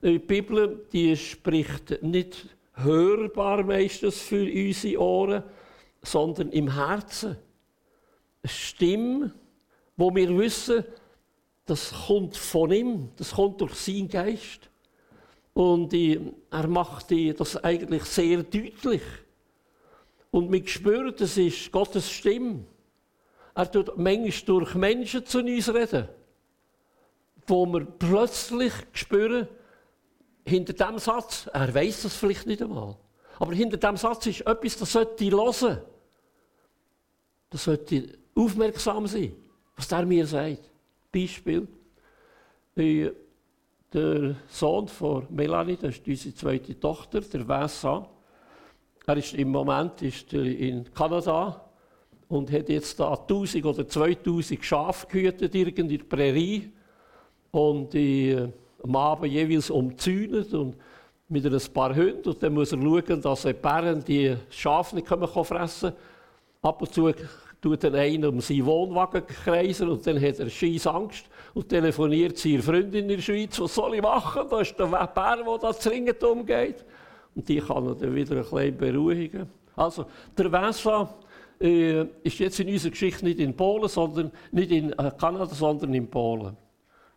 Die 0.00 0.18
Bibel 0.18 0.86
die 0.92 1.16
spricht 1.16 2.02
nicht 2.02 2.46
hörbar 2.74 3.64
meistens 3.64 4.20
für 4.20 4.44
unsere 4.44 5.00
Ohren, 5.00 5.42
sondern 6.02 6.50
im 6.50 6.72
Herzen. 6.72 7.36
Eine 8.42 8.50
Stimme, 8.50 9.34
wo 9.96 10.14
wir 10.14 10.36
wissen, 10.38 10.84
das 11.66 11.92
kommt 12.06 12.36
von 12.36 12.70
ihm, 12.70 13.08
das 13.16 13.32
kommt 13.32 13.60
durch 13.60 13.74
seinen 13.74 14.08
Geist. 14.08 14.70
Und 15.52 15.92
er 15.92 16.68
macht 16.68 17.10
das 17.10 17.56
eigentlich 17.64 18.04
sehr 18.04 18.44
deutlich. 18.44 19.02
Und 20.30 20.52
wir 20.52 20.66
spüren, 20.68 21.12
das 21.16 21.36
ist 21.36 21.72
Gottes 21.72 22.08
Stimme. 22.08 22.64
Er 23.56 23.68
tut 23.68 23.98
manchmal 23.98 24.46
durch 24.46 24.74
Menschen 24.76 25.26
zu 25.26 25.40
uns 25.40 25.74
reden, 25.74 26.08
wo 27.48 27.66
wir 27.66 27.84
plötzlich 27.84 28.72
spüren, 28.92 29.48
hinter 30.48 30.72
diesem 30.72 30.98
Satz, 30.98 31.48
er 31.52 31.74
weiß 31.74 32.02
das 32.02 32.16
vielleicht 32.16 32.46
nicht 32.46 32.62
einmal, 32.62 32.96
aber 33.38 33.54
hinter 33.54 33.76
diesem 33.76 33.96
Satz 33.96 34.26
ist 34.26 34.40
etwas, 34.40 34.78
das 34.78 34.92
sollte 34.92 35.24
ich 35.24 35.32
hören. 35.32 35.78
Das 37.50 37.64
sollte 37.64 38.18
aufmerksam 38.34 39.06
sein, 39.06 39.32
was 39.76 39.88
der 39.88 40.04
mir 40.04 40.26
sagt. 40.26 40.70
Beispiel, 41.10 41.66
der 42.76 44.36
Sohn 44.48 44.88
von 44.88 45.26
Melanie, 45.30 45.76
das 45.76 45.96
ist 45.96 46.06
unsere 46.06 46.34
zweite 46.34 46.78
Tochter, 46.78 47.20
der 47.20 47.48
Vincent, 47.48 48.06
er 49.06 49.16
ist 49.16 49.32
im 49.32 49.48
Moment 49.48 50.02
ist 50.02 50.30
in 50.34 50.92
Kanada 50.92 51.64
und 52.28 52.52
hat 52.52 52.68
jetzt 52.68 53.00
da 53.00 53.14
1000 53.14 53.64
oder 53.64 53.88
2000 53.88 54.62
Schafe 54.62 55.06
gehütet 55.06 55.54
in 55.54 55.88
der 55.88 55.98
Prärie 55.98 56.70
und 57.50 57.94
die, 57.94 58.30
äh, 58.30 58.50
am 58.82 58.96
Abend 58.96 59.32
jeweils 59.32 59.70
umzäunet 59.70 60.52
und 60.54 60.76
mit 61.28 61.44
ein 61.44 61.72
paar 61.72 61.94
Hunden 61.94 62.28
und 62.28 62.42
dann 62.42 62.54
muss 62.54 62.72
er 62.72 62.80
schauen, 62.80 63.20
dass 63.20 63.42
die 63.42 63.52
Bären 63.52 64.04
die 64.04 64.36
Schafe 64.50 64.96
nicht 64.96 65.06
fressen 65.06 65.90
können. 65.90 65.96
Ab 66.62 66.80
und 66.80 66.92
zu 66.92 67.12
tut 67.60 67.84
er 67.84 67.94
einen 67.94 68.24
um 68.24 68.40
seinen 68.40 68.66
Wohnwagen 68.66 69.26
kreisen 69.26 69.88
und 69.88 70.06
dann 70.06 70.20
hat 70.20 70.38
er 70.38 70.48
scheiß 70.48 70.86
Angst 70.86 71.26
und 71.54 71.68
telefoniert 71.68 72.38
zu 72.38 72.48
ihrer 72.48 72.62
Freundin 72.62 73.08
in 73.10 73.16
der 73.16 73.22
Schweiz, 73.22 73.60
was 73.60 73.74
soll 73.74 73.96
ich 73.96 74.02
machen? 74.02 74.42
Da 74.48 74.60
ist 74.60 74.78
der 74.78 74.86
Bär, 74.86 75.06
der 75.44 75.58
da 75.60 75.72
dringend 75.72 76.22
umgeht. 76.22 76.84
Und 77.34 77.48
die 77.48 77.60
kann 77.60 77.86
er 77.86 77.94
dann 77.94 78.14
wieder 78.14 78.36
ein 78.36 78.42
bisschen 78.42 78.76
beruhigen. 78.76 79.48
Also, 79.76 80.06
der 80.36 80.50
Vincent 80.50 81.08
äh, 81.60 82.04
ist 82.22 82.38
jetzt 82.38 82.58
in 82.60 82.68
unserer 82.68 82.90
Geschichte 82.90 83.24
nicht 83.24 83.38
in 83.38 83.54
Polen, 83.54 83.88
sondern 83.88 84.30
nicht 84.50 84.70
in 84.70 84.92
äh, 84.92 85.10
Kanada, 85.18 85.46
sondern 85.46 85.94
in 85.94 86.08
Polen. 86.08 86.56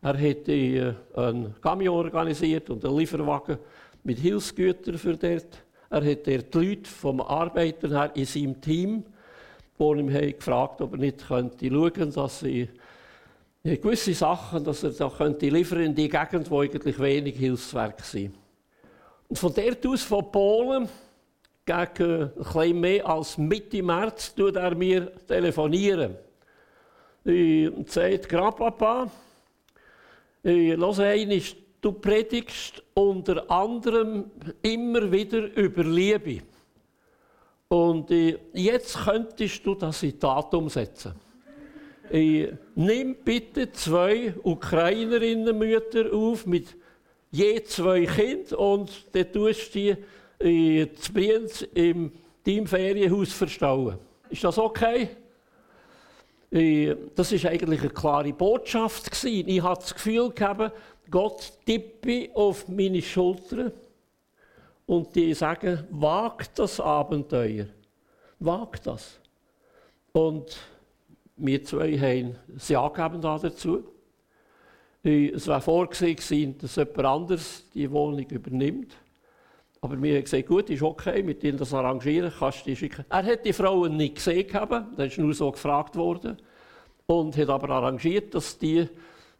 Er 0.03 0.13
hat 0.13 0.47
äh, 0.47 0.93
einen 1.15 1.55
Camion 1.61 2.05
organisiert 2.05 2.69
und 2.69 2.83
einen 2.83 2.97
Lieferwagen 2.97 3.57
mit 4.03 4.17
Hilfsgütern 4.17 4.97
für 4.97 5.15
dort. 5.15 5.63
Er 5.89 6.03
hat 6.03 6.27
dort 6.27 6.53
die 6.53 6.57
Leute 6.57 6.89
vom 6.89 7.21
Arbeiter 7.21 7.89
her 7.89 8.11
in 8.15 8.25
seinem 8.25 8.59
Team, 8.59 9.03
die 9.77 9.83
ihm 9.83 10.07
gefragt 10.07 10.81
ob 10.81 10.93
er 10.93 10.99
nicht 10.99 11.27
könnte 11.27 11.67
schauen 11.67 12.11
dass 12.13 12.39
sie 12.39 12.69
gewisse 13.63 14.13
Sachen, 14.13 14.63
dass 14.63 14.83
er 14.83 14.91
da 14.91 15.09
könnte 15.09 15.49
liefern 15.49 15.81
in 15.81 15.95
die 15.95 16.09
Gegend, 16.09 16.49
wo 16.49 16.61
eigentlich 16.61 16.99
wenig 16.99 17.35
Hilfswerk 17.35 18.01
sind. 18.01 18.33
Und 19.29 19.37
von 19.37 19.53
dort 19.53 19.85
aus, 19.85 20.01
von 20.01 20.31
Polen, 20.31 20.89
gegen 21.63 22.31
ein 22.55 22.79
mehr 22.79 23.07
als 23.07 23.37
Mitte 23.37 23.83
März 23.83 24.33
tut 24.33 24.55
er 24.55 24.73
mir 24.73 25.15
telefonieren. 25.27 26.15
Und 27.23 27.89
sagt, 27.91 28.27
Grandpapa, 28.27 29.11
los 30.43 30.99
einmal, 30.99 31.41
du 31.81 31.91
predigst 31.93 32.83
unter 32.93 33.49
anderem 33.49 34.31
immer 34.61 35.11
wieder 35.11 35.55
über 35.55 35.83
Liebe. 35.83 36.43
Und 37.67 38.09
jetzt 38.53 38.97
könntest 39.05 39.65
du 39.65 39.75
das 39.75 40.03
in 40.03 40.19
Tat 40.19 40.53
umsetzen. 40.53 41.13
Nimm 42.75 43.15
bitte 43.23 43.71
zwei 43.71 44.33
Ukrainerinnenmütter 44.43 46.13
auf 46.13 46.45
mit 46.45 46.75
je 47.31 47.63
zwei 47.63 48.05
Kindern 48.05 48.59
und 48.59 49.05
dann 49.13 49.31
tust 49.31 49.73
du 49.73 49.79
die 49.79 49.95
in 50.39 50.89
Brienz 51.13 51.61
im 51.73 52.11
Teamferienhaus 52.43 53.31
verstauen. 53.31 53.97
Ist 54.29 54.43
das 54.43 54.57
okay? 54.57 55.09
Äh, 56.51 56.95
das 57.15 57.31
ist 57.31 57.45
eigentlich 57.45 57.79
eine 57.79 57.89
klare 57.89 58.33
Botschaft 58.33 59.09
gewesen. 59.09 59.47
Ich 59.47 59.63
hatte 59.63 59.81
das 59.81 59.93
Gefühl 59.93 60.29
gehabt, 60.31 60.73
Gott 61.09 61.53
tippe 61.65 62.29
auf 62.33 62.67
meine 62.67 63.01
Schulter 63.01 63.71
und 64.85 65.15
die 65.15 65.33
sagen, 65.33 65.85
wagt 65.89 66.59
das 66.59 66.79
Abenteuer, 66.79 67.67
wagt 68.39 68.87
das. 68.87 69.19
Und 70.11 70.57
wir 71.37 71.63
zwei 71.63 71.97
haben 71.97 72.35
es 72.55 72.67
Ja 72.69 72.87
gegeben 72.89 73.21
dazu. 73.21 73.83
Äh, 75.03 75.29
es 75.29 75.47
war 75.47 75.61
vorgesehen, 75.61 76.57
dass 76.57 76.75
jemand 76.75 77.05
anderes 77.05 77.69
die 77.73 77.89
Wohnung 77.89 78.25
übernimmt. 78.29 78.95
Aber 79.83 79.99
wir 79.99 80.15
haben 80.15 80.23
gesagt, 80.23 80.45
gut, 80.45 80.69
ist 80.69 80.83
okay, 80.83 81.23
mit 81.23 81.43
ihnen 81.43 81.57
das 81.57 81.73
arrangieren, 81.73 82.31
kannst 82.37 82.61
du 82.61 82.69
die 82.69 82.75
schicken. 82.75 83.03
Er 83.09 83.23
hat 83.25 83.43
die 83.43 83.51
Frauen 83.51 83.97
nicht 83.97 84.15
gesehen, 84.15 84.47
das 84.95 85.07
ist 85.07 85.17
nur 85.17 85.33
so 85.33 85.51
gefragt 85.51 85.95
worden. 85.95 86.37
Und 87.07 87.35
hat 87.35 87.49
aber 87.49 87.71
arrangiert, 87.71 88.35
dass 88.35 88.59
die 88.59 88.87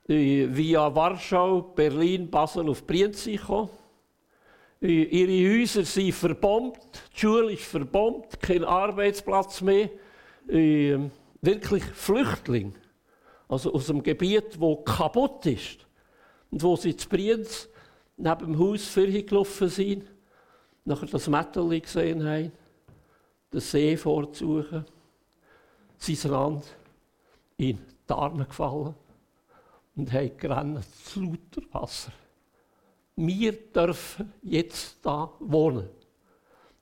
äh, 0.07 0.48
via 0.50 0.93
Warschau, 0.95 1.62
Berlin, 1.62 2.27
Basel 2.27 2.67
auf 2.69 2.88
Brienz 2.88 3.29
kommen. 3.45 3.69
Äh, 4.81 5.03
ihre 5.03 5.62
Häuser 5.62 5.86
sind 5.86 6.12
verbombt, 6.12 7.03
die 7.15 7.19
Schule 7.19 7.53
ist 7.53 7.65
verbombt, 7.65 8.41
kein 8.41 8.63
Arbeitsplatz 8.63 9.62
mehr. 9.62 9.91
Äh, 10.50 10.98
wirklich 11.39 11.83
Flüchtling. 11.83 12.74
Also 13.48 13.71
aus 13.75 13.91
einem 13.91 14.01
Gebiet, 14.01 14.60
wo 14.60 14.77
kaputt 14.77 15.45
ist. 15.45 15.86
Und 16.50 16.63
wo 16.63 16.75
sie 16.75 16.95
zu 16.95 17.07
Brienz 17.07 17.69
neben 18.17 18.39
dem 18.39 18.60
Haus 18.60 18.88
vorgelaufen 18.88 19.69
sind 19.69 20.11
nachher 20.86 21.08
das 21.08 21.28
Mädchen 21.28 21.70
gesehen 21.82 22.26
haben, 22.26 22.52
den 23.54 23.60
See 23.60 23.98
vorzusuchen, 23.98 24.86
sein 25.98 26.32
Land 26.32 26.66
in 27.58 27.78
die 28.10 28.14
Arme 28.14 28.46
gefallen 28.46 28.96
und 29.96 30.12
haben 30.12 30.38
gerannt 30.38 30.86
zu 31.06 31.22
lauter 31.22 31.62
Wasser. 31.72 32.12
Wir 33.16 33.52
dürfen 33.52 34.34
jetzt 34.42 34.98
da 35.04 35.32
wohnen. 35.40 35.88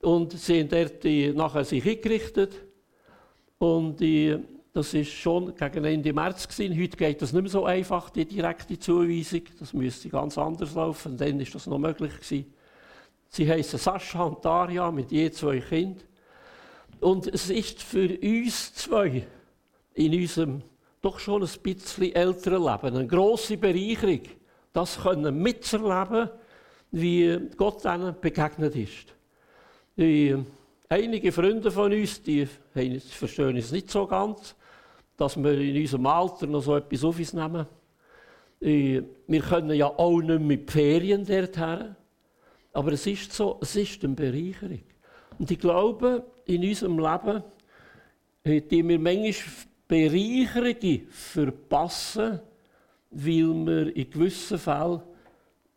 Und 0.00 0.32
sie 0.32 0.60
haben 0.60 0.68
dort 0.68 1.04
nachher 1.36 1.64
sich 1.64 1.86
eingerichtet 1.86 2.54
und 3.58 4.00
das 4.72 4.94
ist 4.94 5.10
schon 5.10 5.54
gegen 5.54 5.84
Ende 5.84 6.12
März 6.12 6.48
gewesen. 6.48 6.80
Heute 6.80 6.96
geht 6.96 7.20
das 7.20 7.32
nicht 7.32 7.42
mehr 7.42 7.50
so 7.50 7.64
einfach, 7.66 8.08
die 8.08 8.24
direkte 8.24 8.78
Zuweisung. 8.78 9.42
Das 9.58 9.74
müsste 9.74 10.08
ganz 10.08 10.38
anders 10.38 10.74
laufen. 10.74 11.12
Und 11.12 11.20
dann 11.20 11.40
ist 11.40 11.54
das 11.54 11.66
noch 11.66 11.78
möglich 11.78 12.14
gewesen. 12.14 12.54
Sie 13.32 13.48
heißen 13.48 13.78
Sascha 13.78 14.24
und 14.24 14.44
Daria 14.44 14.90
mit 14.90 15.12
je 15.12 15.30
zwei 15.30 15.60
Kindern. 15.60 16.02
Und 16.98 17.28
es 17.28 17.48
ist 17.48 17.80
für 17.80 18.18
uns 18.20 18.74
zwei 18.74 19.24
in 19.94 20.14
unserem 20.14 20.62
doch 21.00 21.18
schon 21.18 21.42
ein 21.42 21.48
bisschen 21.62 22.14
älteren 22.14 22.62
Leben 22.64 22.96
eine 22.96 23.06
grosse 23.06 23.56
Bereicherung, 23.56 24.20
das 24.72 25.00
können 25.00 25.40
mitzuerleben, 25.40 26.28
wie 26.90 27.38
Gott 27.56 27.84
ihnen 27.84 28.14
begegnet 28.20 28.76
ist. 28.76 29.14
Die, 29.96 30.36
einige 30.88 31.32
Freunde 31.32 31.70
von 31.70 31.92
uns, 31.92 32.22
die 32.22 32.46
verstehen 32.74 33.56
es 33.56 33.72
nicht 33.72 33.90
so 33.90 34.06
ganz, 34.06 34.54
dass 35.16 35.36
wir 35.36 35.52
in 35.52 35.76
unserem 35.80 36.06
Alter 36.06 36.46
noch 36.46 36.62
so 36.62 36.76
etwas 36.76 37.04
auf 37.04 37.18
uns 37.18 37.32
nehmen. 37.32 37.66
Wir 38.60 39.40
können 39.40 39.72
ja 39.72 39.86
auch 39.86 40.18
nicht 40.18 40.28
mehr 40.28 40.38
mit 40.38 40.70
Ferien 40.70 41.24
dorthin. 41.24 41.96
Aber 42.72 42.92
es 42.92 43.06
ist 43.06 43.32
so, 43.32 43.58
es 43.60 43.76
ist 43.76 44.04
eine 44.04 44.14
Bereicherung. 44.14 44.82
Und 45.38 45.50
ich 45.50 45.58
glaube, 45.58 46.24
in 46.44 46.62
unserem 46.62 46.98
Leben 46.98 47.42
die 48.44 48.88
wir 48.88 48.98
manchmal 48.98 49.54
Bereicherungen 49.86 51.08
verpassen, 51.10 52.40
weil 53.10 53.66
wir 53.66 53.96
in 53.96 54.10
gewissen 54.10 54.58
Fällen 54.58 55.02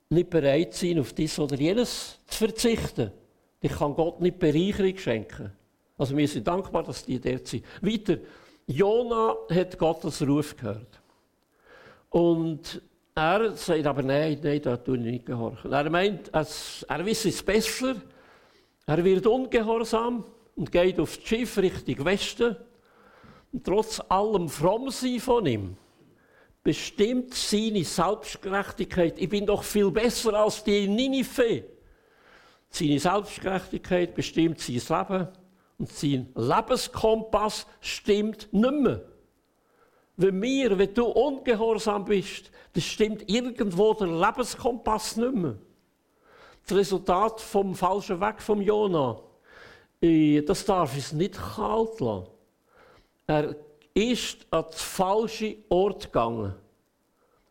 nicht 0.10 0.30
bereit 0.30 0.74
sind, 0.74 1.00
auf 1.00 1.14
dies 1.14 1.38
oder 1.40 1.56
jenes 1.56 2.20
zu 2.28 2.38
verzichten. 2.38 3.12
Ich 3.60 3.72
kann 3.72 3.96
Gott 3.96 4.22
nicht 4.22 4.38
Bereicherung 4.38 4.98
schenken. 4.98 5.52
Also 5.98 6.16
wir 6.16 6.28
sind 6.28 6.48
dankbar, 6.48 6.84
dass 6.84 7.06
die 7.06 7.20
dort 7.20 7.48
sind. 7.48 7.66
Weiter, 7.82 8.18
Jona 8.68 9.36
hat 9.50 9.78
Gottes 9.78 10.22
Ruf 10.22 10.56
gehört. 10.56 11.02
Und 12.10 12.82
er 13.16 13.56
sagt 13.56 13.86
aber, 13.86 14.02
nein, 14.02 14.40
nein, 14.42 14.62
da 14.62 14.78
tue 14.78 14.98
ich 14.98 15.04
nicht 15.04 15.26
gehorchen. 15.26 15.72
Er 15.72 15.90
meint, 15.90 16.32
er 16.34 17.06
wisse 17.06 17.30
es 17.30 17.44
besser, 17.44 17.96
er 18.86 19.04
wird 19.04 19.28
ungehorsam 19.28 20.26
und 20.56 20.72
geht 20.72 21.00
auf 21.00 21.18
das 21.18 21.28
Schiff 21.28 21.58
Richtung 21.58 22.06
Westen. 22.06 22.56
Und 23.52 23.64
trotz 23.66 24.02
allem 24.10 24.50
Frommsein 24.50 25.20
von 25.20 25.46
ihm 25.46 25.78
bestimmt 26.64 27.34
seine 27.34 27.84
Selbstgerechtigkeit. 27.84 29.20
Ich 29.20 29.30
bin 29.30 29.46
doch 29.46 29.64
viel 29.64 29.92
besser 29.92 30.34
als 30.34 30.64
die 30.64 30.86
in 30.86 30.96
Ninive. 30.96 31.66
Seine 32.70 33.00
Selbstgerechtigkeit 33.00 34.16
bestimmt 34.16 34.60
sein 34.60 34.76
Leben 34.76 35.28
und 35.78 35.90
sein 35.90 36.30
Lebenskompass 36.36 37.68
stimmt 37.82 38.52
nicht 38.52 38.74
mehr. 38.74 39.02
Wenn 40.16 40.40
mir, 40.40 40.78
wenn 40.78 40.94
du 40.94 41.06
ungehorsam 41.06 42.06
bist, 42.06 42.52
das 42.74 42.84
stimmt 42.84 43.30
irgendwo 43.30 43.94
der 43.94 44.08
Lebenskompass 44.08 45.18
nicht 45.18 45.34
mehr. 45.34 45.56
Das 46.66 46.78
Resultat 46.78 47.42
vom 47.42 47.76
falschen 47.76 48.22
Weg 48.22 48.42
vom 48.42 48.62
Jona, 48.62 49.20
äh, 50.02 50.42
das 50.42 50.66
darf 50.66 50.96
es 50.98 51.12
nicht 51.14 51.34
kalt 51.34 52.00
lassen. 52.00 52.28
Er 53.28 53.56
ist 53.94 54.46
an 54.52 54.64
den 54.64 54.74
falschen 54.74 55.56
Ort 55.70 56.06
gegangen. 56.06 56.54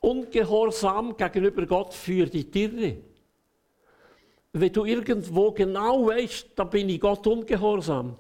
Ungehorsam 0.01 1.17
gegenüber 1.17 1.67
Gott 1.67 1.95
für 1.95 2.27
die 2.27 2.51
Tiere. 2.51 2.97
Wenn 4.53 4.73
du 4.73 4.85
irgendwo 4.85 5.53
genau 5.53 6.07
weißt, 6.07 6.51
da 6.57 6.65
bin 6.65 6.89
ich 6.89 7.01
Gott 7.01 7.27
ungehorsam, 7.27 8.17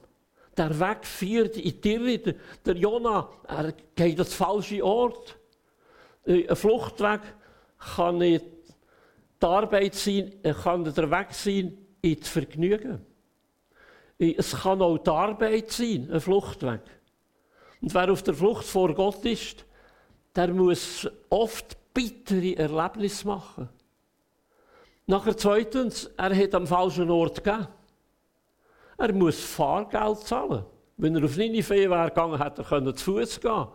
der 0.56 0.78
Weg 0.78 1.06
führt 1.06 1.56
in 1.56 1.80
die 1.80 1.94
Irre. 1.94 2.34
Der 2.64 2.76
Jona, 2.76 3.28
er 3.48 3.72
geht 3.94 4.18
an 4.20 4.24
den 4.24 4.26
falschen 4.26 4.82
Ort. 4.82 5.38
Äh, 6.26 6.48
ein 6.48 6.56
Fluchtweg 6.56 7.20
kann 7.94 8.18
nicht 8.18 8.44
die 9.40 9.46
Arbeit 9.46 9.94
sein, 9.94 10.32
kann 10.62 10.84
der 10.84 11.10
Weg 11.10 11.32
sein 11.32 11.76
ins 12.00 12.28
Vergnügen. 12.28 13.04
Äh, 14.18 14.34
es 14.36 14.52
kann 14.52 14.82
auch 14.82 14.98
die 14.98 15.10
Arbeit 15.10 15.70
sein, 15.70 16.08
ein 16.12 16.20
Fluchtweg. 16.20 16.82
Und 17.80 17.94
wer 17.94 18.12
auf 18.12 18.22
der 18.22 18.34
Flucht 18.34 18.64
vor 18.64 18.94
Gott 18.94 19.24
ist, 19.24 19.64
der 20.36 20.48
muss 20.48 21.08
oft 21.30 21.76
bittere 21.92 22.56
Erlebnisse 22.56 23.26
machen. 23.26 23.68
Nachher 25.06 25.36
zweitens, 25.36 26.10
er 26.16 26.34
hat 26.34 26.54
am 26.54 26.66
falschen 26.66 27.10
Ort 27.10 27.42
gegeben. 27.42 27.66
Er 29.02 29.12
muss 29.12 29.40
Fahrgeld 29.40 30.20
zahlen. 30.20 30.64
Wenn 30.96 31.16
er 31.16 31.24
auf 31.24 31.36
Ninive 31.36 31.70
wäre 31.74 32.08
gegangen, 32.08 32.40
hätte 32.40 32.64
er 32.70 32.94
zu 32.94 33.16
Fuß 33.16 33.40
gehen 33.40 33.66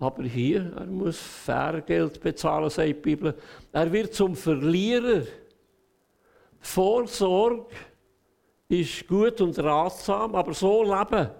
Aber 0.00 0.24
hier, 0.24 0.72
er 0.76 0.86
muss 0.86 1.16
Fahrgeld 1.16 2.20
bezahlen, 2.20 2.68
sagt 2.68 2.88
die 2.88 2.94
Bibel. 2.94 3.36
Er 3.70 3.92
wird 3.92 4.12
zum 4.12 4.34
Verlierer. 4.34 5.22
Vorsorge 6.58 7.66
ist 8.66 9.06
gut 9.06 9.40
und 9.40 9.56
ratsam, 9.60 10.34
aber 10.34 10.54
so 10.54 10.82
leben, 10.82 11.30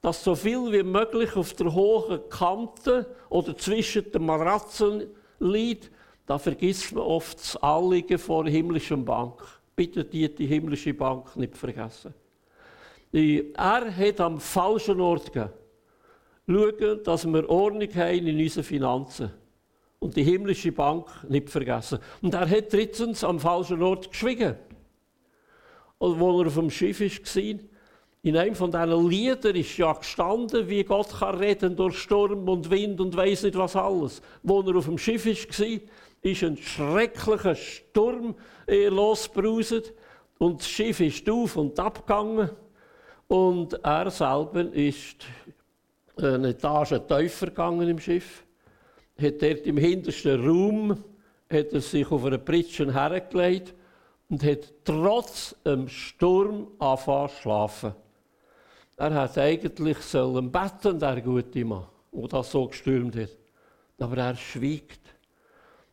dass 0.00 0.22
so 0.22 0.36
viel 0.36 0.70
wie 0.70 0.84
möglich 0.84 1.34
auf 1.34 1.54
der 1.54 1.74
hohen 1.74 2.20
Kante 2.30 3.16
oder 3.30 3.56
zwischen 3.56 4.12
den 4.12 4.24
Matratzen 4.24 5.08
liegt, 5.40 5.90
da 6.24 6.38
vergisst 6.38 6.92
man 6.92 7.02
oft 7.02 7.40
das 7.40 7.56
Anliegen 7.56 8.16
vor 8.16 8.44
der 8.44 8.52
himmlischen 8.52 9.04
Bank. 9.04 9.42
Bitte 9.74 10.04
die, 10.04 10.32
die 10.32 10.46
himmlische 10.46 10.94
Bank 10.94 11.34
nicht 11.34 11.56
vergessen. 11.56 12.14
Er 13.12 13.96
hat 13.96 14.20
am 14.20 14.40
falschen 14.40 15.00
Ort 15.00 15.32
gegeben. 15.32 15.52
Schauen, 16.46 17.02
dass 17.04 17.26
wir 17.26 17.48
Ordnung 17.48 17.94
haben 17.94 18.26
in 18.26 18.38
unseren 18.38 18.64
Finanzen. 18.64 19.30
Und 19.98 20.16
die 20.16 20.22
himmlische 20.22 20.72
Bank 20.72 21.06
nicht 21.28 21.50
vergessen. 21.50 21.98
Und 22.22 22.34
er 22.34 22.48
hat 22.48 22.72
drittens 22.72 23.24
am 23.24 23.40
falschen 23.40 23.82
Ort 23.82 24.10
geschwiegen. 24.10 24.54
Und 25.98 26.20
wo 26.20 26.40
er 26.40 26.46
auf 26.46 26.54
dem 26.54 26.70
Schiff 26.70 27.00
war, 27.00 27.58
in 28.22 28.36
einem 28.36 28.54
von 28.54 28.70
diesen 28.70 29.08
Liedern 29.08 29.56
ist 29.56 29.76
ja 29.76 29.92
gestanden, 29.92 30.68
wie 30.68 30.84
Gott 30.84 31.08
kann 31.18 31.38
reden 31.38 31.76
durch 31.76 31.98
Sturm 31.98 32.48
und 32.48 32.70
Wind 32.70 33.00
und 33.00 33.16
weiss 33.16 33.42
nicht 33.42 33.56
was 33.56 33.76
alles. 33.76 34.22
Wo 34.42 34.60
er 34.60 34.76
auf 34.76 34.86
dem 34.86 34.98
Schiff 34.98 35.24
war, 35.26 35.80
ist 36.22 36.42
ein 36.42 36.56
schrecklicher 36.56 37.54
Sturm 37.54 38.34
losgebrauset 38.66 39.94
und 40.38 40.60
das 40.60 40.68
Schiff 40.68 41.00
ist 41.00 41.28
auf 41.30 41.56
und 41.56 41.78
abgegangen. 41.78 42.50
Und 43.28 43.74
er 43.84 44.10
selber 44.10 44.72
ist 44.72 45.26
eine 46.16 46.48
Etage 46.48 47.00
tiefer 47.06 47.46
gegangen 47.46 47.88
im 47.88 47.98
Schiff, 47.98 48.44
hat 49.20 49.42
dort 49.42 49.66
im 49.66 49.76
hintersten 49.76 50.44
Raum 50.46 51.04
hat 51.50 51.72
er 51.72 51.80
sich 51.80 52.10
auf 52.10 52.24
einer 52.24 52.38
Pritsche 52.38 52.92
hergelegt 52.92 53.74
und 54.28 54.42
hat 54.44 54.72
trotz 54.84 55.54
dem 55.64 55.88
Sturm 55.88 56.68
angefangen 56.78 57.28
zu 57.30 57.36
schlafen. 57.36 57.94
Er 58.96 59.14
hat 59.14 59.38
eigentlich 59.38 59.98
sollen 59.98 60.50
beten, 60.50 60.98
der 60.98 61.20
gute 61.20 61.64
Mann. 61.64 61.86
wo 62.10 62.26
das 62.26 62.50
so 62.50 62.66
gestürmt 62.66 63.16
hat. 63.16 63.30
Aber 63.98 64.16
er 64.16 64.36
schwiegt. 64.36 65.00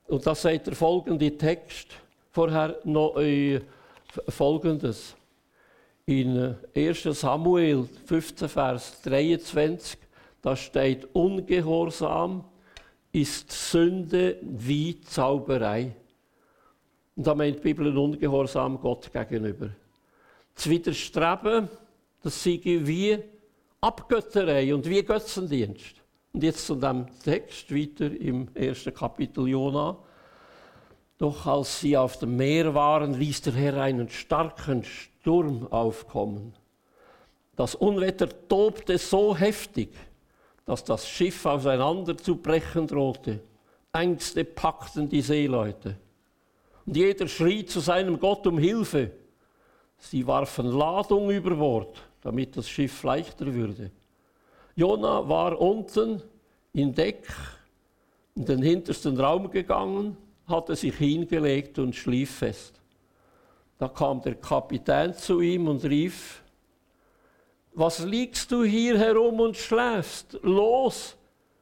Und 0.08 0.26
das 0.26 0.42
sagt 0.42 0.68
der 0.68 0.76
folgende 0.76 1.36
Text. 1.38 1.88
Vorher 2.32 2.80
noch 2.84 3.18
äh, 3.18 3.62
folgendes. 4.30 5.16
In 6.08 6.56
1 6.76 7.02
Samuel 7.20 7.90
15, 8.06 8.48
Vers 8.48 9.02
23, 9.02 9.98
da 10.40 10.56
steht, 10.56 11.08
Ungehorsam 11.16 12.44
ist 13.12 13.52
Sünde 13.52 14.38
wie 14.44 15.02
Zauberei. 15.02 15.96
Und 17.16 17.26
da 17.26 17.34
meint 17.34 17.56
die 17.58 17.62
Bibel 17.62 17.88
ein 17.88 17.98
Ungehorsam 17.98 18.80
Gott 18.80 19.12
gegenüber. 19.12 19.72
Zu 20.54 20.70
widerstreben, 20.70 21.70
das 22.22 22.44
sei 22.44 22.60
wie 22.64 23.18
Abgötterei 23.82 24.76
und 24.76 24.88
wie 24.88 25.02
Götzendienst. 25.02 25.96
Und 26.34 26.44
jetzt 26.44 26.68
zu 26.68 26.76
dem 26.76 27.08
Text 27.24 27.74
weiter 27.74 28.12
im 28.12 28.48
ersten 28.54 28.94
Kapitel 28.94 29.48
Jona. 29.48 29.98
Doch 31.18 31.48
als 31.48 31.80
sie 31.80 31.98
auf 31.98 32.20
dem 32.20 32.36
Meer 32.36 32.76
waren, 32.76 33.16
ließ 33.16 33.42
der 33.42 33.54
Herr 33.54 33.82
einen 33.82 34.08
starken 34.10 34.84
Sturm 34.84 35.15
aufkommen. 35.28 36.54
Das 37.56 37.76
Unwetter 37.76 38.28
tobte 38.48 38.98
so 38.98 39.36
heftig, 39.36 39.90
dass 40.66 40.84
das 40.84 41.08
Schiff 41.08 41.46
auseinanderzubrechen 41.46 42.88
drohte. 42.88 43.40
Ängste 43.94 44.44
packten 44.44 45.08
die 45.08 45.22
Seeleute. 45.22 45.96
Und 46.86 46.98
jeder 46.98 47.28
schrie 47.28 47.66
zu 47.66 47.80
seinem 47.80 48.20
Gott 48.20 48.46
um 48.46 48.58
Hilfe. 48.58 49.12
Sie 49.98 50.28
warfen 50.28 50.68
Ladung 50.68 51.32
über 51.32 51.56
Bord, 51.56 51.96
damit 52.22 52.58
das 52.58 52.68
Schiff 52.70 53.04
leichter 53.04 53.54
würde. 53.54 53.92
Jona 54.76 55.28
war 55.28 55.60
unten 55.60 56.22
in 56.74 56.94
Deck 56.94 57.26
in 58.36 58.46
den 58.46 58.62
hintersten 58.62 59.18
Raum 59.18 59.50
gegangen 59.50 60.18
hatte 60.48 60.76
sich 60.76 60.96
hingelegt 60.96 61.80
und 61.80 61.96
schlief 61.96 62.38
fest. 62.38 62.80
Da 63.78 63.88
kam 63.90 64.22
der 64.22 64.36
Kapitän 64.36 65.14
zu 65.14 65.42
ihm 65.42 65.68
und 65.68 65.84
rief, 65.84 66.42
was 67.74 68.00
liegst 68.00 68.52
du 68.52 68.64
hier 68.64 68.98
herum 68.98 69.42
und 69.42 69.58
schläfst? 69.58 70.40
Los, 70.44 71.18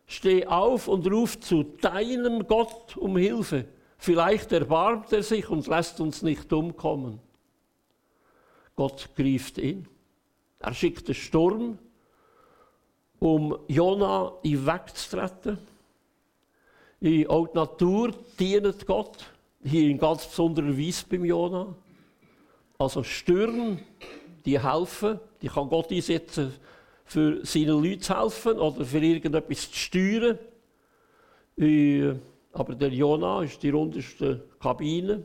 steh 0.06 0.46
auf 0.46 0.88
und 0.88 1.08
ruf 1.12 1.40
zu 1.40 1.64
deinem 1.64 2.48
Gott 2.48 2.96
um 2.98 3.18
Hilfe. 3.18 3.66
Vielleicht 3.98 4.52
erbarmt 4.52 5.12
er 5.12 5.24
sich 5.24 5.50
und 5.50 5.66
lässt 5.66 6.00
uns 6.00 6.22
nicht 6.22 6.54
umkommen. 6.54 7.20
Gott 8.76 9.10
griff 9.16 9.58
ihn. 9.58 9.88
Er 10.60 10.74
schickte 10.74 11.14
Sturm, 11.14 11.80
um 13.20 13.58
Jona 13.68 14.34
wegzutreten. 14.44 15.58
Auch 17.28 17.48
die 17.48 17.56
Natur 17.58 18.14
dient 18.40 18.86
Gott, 18.86 19.26
hier 19.64 19.90
in 19.90 19.98
ganz 19.98 20.28
besonderer 20.28 20.78
Weise 20.78 21.06
beim 21.10 21.26
Jona. 21.26 21.76
Also 22.84 23.02
Stürme, 23.02 23.80
die 24.44 24.62
helfen, 24.62 25.18
die 25.42 25.48
kann 25.48 25.70
Gott 25.70 25.90
einsetzen, 25.90 26.54
für 27.06 27.46
seine 27.46 27.72
Leute 27.72 28.00
zu 28.00 28.20
helfen 28.20 28.60
oder 28.60 28.84
für 28.84 29.00
irgendetwas 29.00 29.72
zu 29.72 29.78
steuern. 29.78 30.38
Aber 32.52 32.76
der 32.76 32.90
Jona 32.90 33.44
ist 33.44 33.64
die 33.64 33.72
unterste 33.72 34.44
Kabine. 34.60 35.24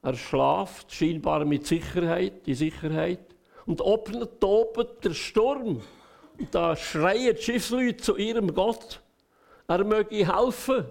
Er 0.00 0.14
schlaft, 0.14 0.92
scheinbar 0.92 1.44
mit 1.44 1.66
Sicherheit, 1.66 2.46
die 2.46 2.54
Sicherheit. 2.54 3.18
Und 3.66 3.80
oben 3.80 4.24
tobt 4.38 5.04
der 5.04 5.12
Sturm. 5.12 5.82
Und 6.38 6.54
da 6.54 6.76
schreien 6.76 7.34
die 7.34 7.42
Schiffsleute 7.42 7.96
zu 7.96 8.16
ihrem 8.16 8.54
Gott. 8.54 9.00
Er 9.66 9.82
möge 9.82 10.24
helfen. 10.24 10.84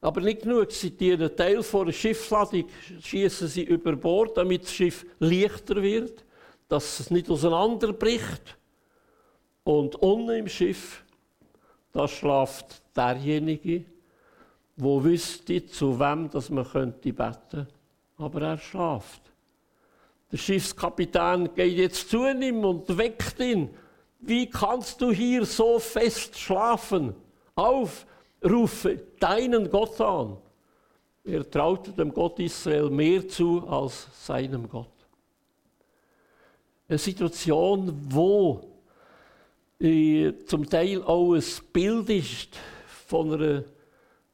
Aber 0.00 0.20
nicht 0.22 0.42
genug, 0.42 0.72
sie 0.72 0.94
einen 1.12 1.36
Teil 1.36 1.62
von 1.62 1.86
der 1.86 1.92
Schiffsladung 1.92 2.66
schießen 3.00 3.48
sie 3.48 3.64
über 3.64 3.94
Bord, 3.96 4.36
damit 4.36 4.62
das 4.64 4.72
Schiff 4.72 5.04
leichter 5.18 5.82
wird, 5.82 6.24
dass 6.68 7.00
es 7.00 7.10
nicht 7.10 7.28
auseinanderbricht. 7.28 8.56
Und 9.62 9.96
unten 9.96 10.30
im 10.30 10.48
Schiff, 10.48 11.04
da 11.92 12.08
schlaft 12.08 12.82
derjenige, 12.96 13.84
wo 14.76 15.04
wüsste, 15.04 15.66
zu 15.66 15.98
wem 16.00 16.30
dass 16.30 16.48
man 16.48 16.66
könnte 16.66 17.12
beten. 17.12 17.66
Aber 18.16 18.42
er 18.42 18.58
schlaft. 18.58 19.20
Der 20.32 20.38
Schiffskapitän 20.38 21.54
geht 21.54 21.76
jetzt 21.76 22.08
zu 22.08 22.26
ihm 22.26 22.64
und 22.64 22.96
weckt 22.96 23.38
ihn. 23.40 23.70
Wie 24.20 24.48
kannst 24.48 25.00
du 25.00 25.10
hier 25.10 25.44
so 25.44 25.78
fest 25.78 26.38
schlafen? 26.38 27.14
Auf, 27.54 28.06
rufe 28.44 28.96
deinen 29.18 29.70
Gott 29.70 30.00
an. 30.00 30.36
Er 31.24 31.48
traute 31.48 31.92
dem 31.92 32.12
Gott 32.12 32.38
Israel 32.38 32.90
mehr 32.90 33.28
zu 33.28 33.66
als 33.68 34.08
seinem 34.26 34.68
Gott. 34.68 34.88
Eine 36.88 36.98
Situation, 36.98 37.94
wo 38.08 38.60
äh, 39.78 40.32
zum 40.46 40.68
Teil 40.68 41.02
auch 41.02 41.34
ein 41.34 41.44
Bild 41.72 42.10
ist 42.10 42.58
von, 43.06 43.32
einer, 43.32 43.64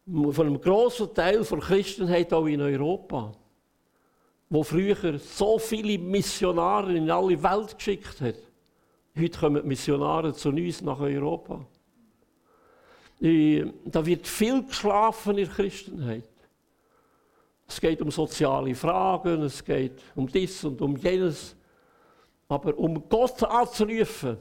von 0.07 0.47
einem 0.47 0.61
großen 0.61 1.13
Teil 1.13 1.43
der 1.45 1.59
Christenheit 1.59 2.33
auch 2.33 2.47
in 2.47 2.61
Europa, 2.61 3.33
wo 4.49 4.63
früher 4.63 5.19
so 5.19 5.59
viele 5.59 5.99
Missionare 5.99 6.97
in 6.97 7.11
alle 7.11 7.43
Welt 7.43 7.77
geschickt 7.77 8.21
hat. 8.21 8.37
Heute 9.19 9.39
kommen 9.39 9.67
Missionare 9.67 10.33
zu 10.33 10.51
uns 10.51 10.83
nach 10.83 11.01
Europa. 11.01 11.67
Da 13.19 14.05
wird 14.05 14.27
viel 14.27 14.63
geschlafen 14.63 15.39
in 15.39 15.47
der 15.47 15.55
Christenheit. 15.55 16.29
Es 17.69 17.81
geht 17.81 18.01
um 18.03 18.11
soziale 18.11 18.75
Fragen, 18.75 19.43
es 19.43 19.65
geht 19.65 20.01
um 20.15 20.27
dies 20.27 20.63
und 20.65 20.81
um 20.81 20.97
jenes. 20.97 21.57
Aber 22.49 22.79
um 22.79 23.09
Gott 23.09 23.43
anzurufen, 23.43 24.37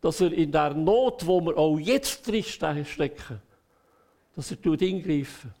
dass 0.00 0.20
er 0.20 0.32
in 0.32 0.50
der 0.50 0.74
Not, 0.74 1.26
wo 1.26 1.40
wir 1.40 1.56
auch 1.56 1.78
jetzt 1.78 2.26
drin 2.26 2.42
stecken, 2.42 3.40
dass 4.34 4.50
er 4.50 4.60
tut 4.60 4.82
eingreifen. 4.82 5.54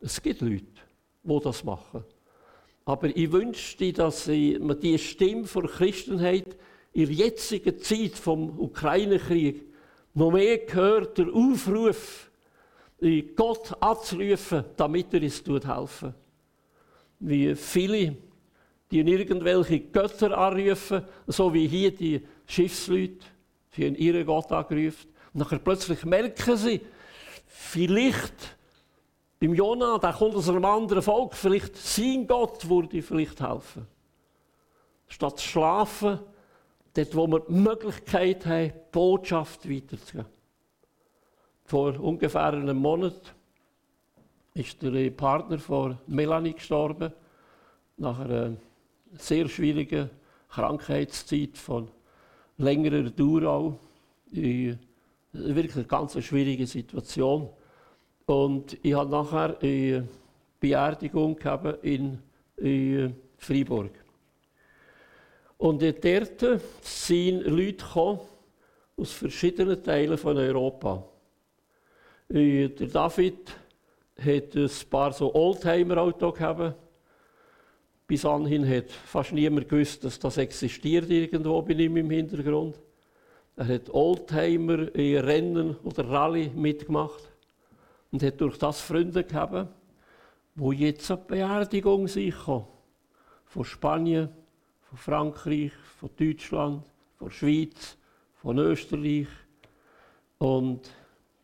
Es 0.00 0.22
gibt 0.22 0.40
Leute, 0.40 0.64
die 1.22 1.40
das 1.40 1.64
machen. 1.64 2.04
Aber 2.84 3.14
ich 3.14 3.30
wünschte, 3.32 3.92
dass 3.92 4.26
man 4.26 4.78
die 4.80 4.98
Stimme 4.98 5.46
der 5.46 5.62
Christenheit 5.62 6.56
in 6.92 7.06
der 7.06 7.14
jetzigen 7.14 7.78
Zeit 7.78 8.14
vom 8.14 8.58
Ukraine-Krieg 8.58 9.69
noch 10.14 10.30
mehr 10.30 10.58
gehört 10.58 11.18
der 11.18 11.26
Aufruf, 11.32 12.30
Gott 13.34 13.74
anzurufen, 13.80 14.64
damit 14.76 15.14
er 15.14 15.22
uns 15.22 15.42
helfen 15.46 16.14
Wie 17.18 17.54
viele, 17.54 18.16
die 18.90 19.00
irgendwelche 19.00 19.80
Götter 19.80 20.36
anrufen, 20.36 21.02
so 21.26 21.54
wie 21.54 21.66
hier 21.66 21.94
die 21.94 22.20
Schiffsleute, 22.46 23.24
die 23.76 23.86
haben 23.86 23.94
ihren 23.94 24.26
Gott 24.26 24.52
angerufen. 24.52 25.08
Und 25.32 25.50
dann 25.50 25.60
plötzlich 25.60 26.04
merken 26.04 26.56
sie, 26.56 26.80
vielleicht 27.46 28.56
beim 29.38 29.54
Jonah, 29.54 29.98
der 29.98 30.12
kommt 30.12 30.34
aus 30.34 30.50
einem 30.50 30.64
anderen 30.64 31.02
Volk, 31.02 31.34
vielleicht 31.34 31.76
sein 31.76 32.26
Gott 32.26 32.68
würde 32.68 33.00
vielleicht 33.00 33.40
helfen. 33.40 33.86
Statt 35.08 35.38
zu 35.38 35.48
schlafen, 35.48 36.20
dort 36.94 37.14
wo 37.14 37.26
wir 37.26 37.40
die 37.40 37.52
Möglichkeit 37.52 38.46
haben, 38.46 38.68
die 38.68 38.80
Botschaft 38.92 39.68
weiterzugeben. 39.68 40.26
Vor 41.64 42.00
ungefähr 42.00 42.52
einem 42.52 42.78
Monat 42.78 43.34
ist 44.54 44.82
der 44.82 45.10
Partner 45.10 45.58
von 45.58 45.98
Melanie 46.06 46.54
gestorben, 46.54 47.12
nach 47.96 48.18
einer 48.18 48.56
sehr 49.12 49.48
schwierigen 49.48 50.10
Krankheitszeit 50.48 51.56
von 51.56 51.88
längerer 52.58 53.10
Dauer 53.10 53.44
auch. 53.48 53.78
Wirklich 55.32 55.76
eine 55.76 55.84
ganz 55.84 56.20
schwierige 56.24 56.66
Situation. 56.66 57.48
Und 58.26 58.76
ich 58.82 58.94
habe 58.94 59.10
nachher 59.10 59.56
eine 59.60 60.08
Beerdigung 60.58 61.38
in, 61.82 62.18
in 62.56 63.14
Freiburg. 63.36 63.92
Und 65.60 65.82
dort 65.82 66.62
sind 66.80 67.42
Leute 67.42 67.84
gekommen 67.84 68.20
aus 68.96 69.12
verschiedenen 69.12 69.82
Teilen 69.82 70.16
von 70.16 70.38
Europa. 70.38 71.04
Der 72.30 72.68
David 72.70 73.50
hat 74.18 74.56
ein 74.56 74.70
paar 74.88 75.12
so 75.12 75.34
Oldtimer-Autos 75.34 76.34
gehabt. 76.34 76.76
Bis 78.06 78.24
anhin 78.24 78.66
hat 78.66 78.90
fast 78.90 79.32
niemand 79.32 79.68
gewusst, 79.68 80.02
dass 80.02 80.18
das 80.18 80.38
existiert 80.38 81.10
irgendwo 81.10 81.60
bei 81.60 81.74
ihm 81.74 81.98
im 81.98 82.10
Hintergrund. 82.10 82.80
Er 83.56 83.68
hat 83.68 83.92
Oldtimer 83.92 84.94
in 84.94 85.18
Rennen 85.18 85.76
oder 85.84 86.08
Rallye 86.08 86.48
mitgemacht 86.54 87.28
und 88.10 88.22
hat 88.22 88.40
durch 88.40 88.56
das 88.56 88.80
Freunde 88.80 89.24
gehabt, 89.24 89.68
wo 90.54 90.72
jetzt 90.72 91.10
eine 91.10 91.20
Beerdigung 91.20 92.08
sich 92.08 92.34
von 92.34 92.64
Spanien, 93.62 94.30
von 94.90 94.98
Frankreich, 94.98 95.72
von 95.98 96.10
Deutschland, 96.18 96.84
von 97.18 97.30
Schweiz, 97.30 97.96
von 98.34 98.58
Österreich. 98.58 99.28
Und 100.38 100.90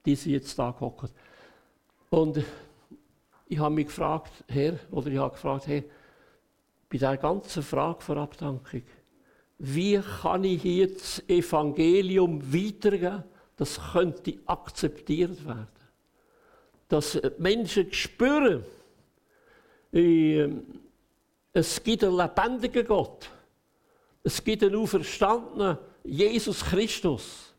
die 0.05 0.17
sind 0.17 0.33
jetzt 0.33 0.59
da 0.59 0.73
gehockt. 0.73 1.13
Und 2.11 2.43
ich 3.47 3.59
habe 3.59 3.75
mich 3.75 3.87
gefragt, 3.87 4.33
Herr, 4.49 4.79
oder 4.91 5.09
ich 5.09 5.19
habe 5.19 5.35
gefragt, 5.35 5.69
Herr, 5.69 5.83
bei 6.91 6.99
der 6.99 7.17
ganzen 7.17 7.63
Frage 7.63 8.01
von 8.03 8.19
Abdankung, 8.19 8.83
wie 9.59 10.01
kann 10.21 10.45
ich 10.45 10.63
hier 10.63 10.93
das 10.93 11.23
Evangelium 11.29 12.53
weitergeben, 12.53 13.25
das 13.57 13.81
könnte 13.93 14.39
akzeptiert 14.47 15.45
werden. 15.47 15.69
Dass 16.89 17.21
Menschen 17.39 17.93
spüren, 17.93 18.65
äh, 19.93 20.49
es 21.53 21.83
gibt 21.83 22.05
einen 22.05 22.17
lebendigen 22.17 22.87
Gott. 22.87 23.31
Es 24.27 24.43
gibt 24.43 24.65
einen 24.65 24.75
auferstandenen 24.75 25.79
Jesus 26.03 26.65
Christus. 26.65 27.55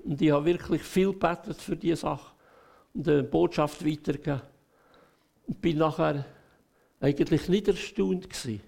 Und 0.00 0.20
ich 0.20 0.30
habe 0.30 0.44
wirklich 0.44 0.82
viel 0.82 1.10
gebetet 1.12 1.56
für 1.56 1.74
diese 1.74 2.02
Sache 2.02 2.34
und 2.92 3.08
eine 3.08 3.22
Botschaft 3.22 3.82
weitergegeben. 3.82 4.42
Und 5.46 5.62
bin 5.62 5.78
nachher 5.78 6.26
eigentlich 7.00 7.48
nicht 7.48 7.66
erstaunt 7.68 8.28
gewesen, 8.28 8.60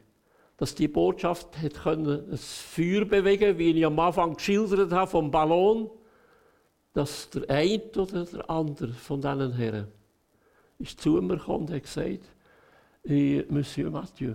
dass 0.57 0.75
die 0.75 0.89
Botschaft 0.89 1.59
hat 1.59 1.75
können 1.75 2.31
ein 2.31 2.39
Feuer 2.39 3.05
bewegen 3.05 3.59
wie 3.59 3.73
ich 3.73 3.85
am 3.85 3.99
Anfang 3.99 4.37
geschildert 4.37 4.91
habe 4.91 5.11
vom 5.11 5.31
Ballon, 5.31 5.91
dass 6.95 7.29
der 7.29 7.51
eine 7.51 7.83
oder 7.95 8.25
der 8.25 8.49
andere 8.49 8.95
von 8.95 9.21
diesen 9.21 9.53
Herren 9.53 9.89
ist 10.79 10.99
zu 10.99 11.21
mir 11.21 11.37
gekommen 11.37 11.67
und 11.67 11.75
hat 11.75 11.83
gesagt, 11.83 12.25
Monsieur 13.51 13.91
Mathieu, 13.91 14.33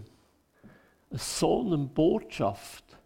so 1.10 1.62
eine 1.65 1.80
Botschaft 1.80 2.99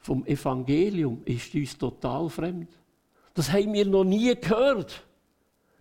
vom 0.00 0.24
Evangelium 0.26 1.22
ist 1.24 1.54
uns 1.54 1.76
total 1.76 2.28
fremd. 2.28 2.68
Das 3.34 3.52
haben 3.52 3.72
wir 3.72 3.86
noch 3.86 4.04
nie 4.04 4.34
gehört. 4.34 5.04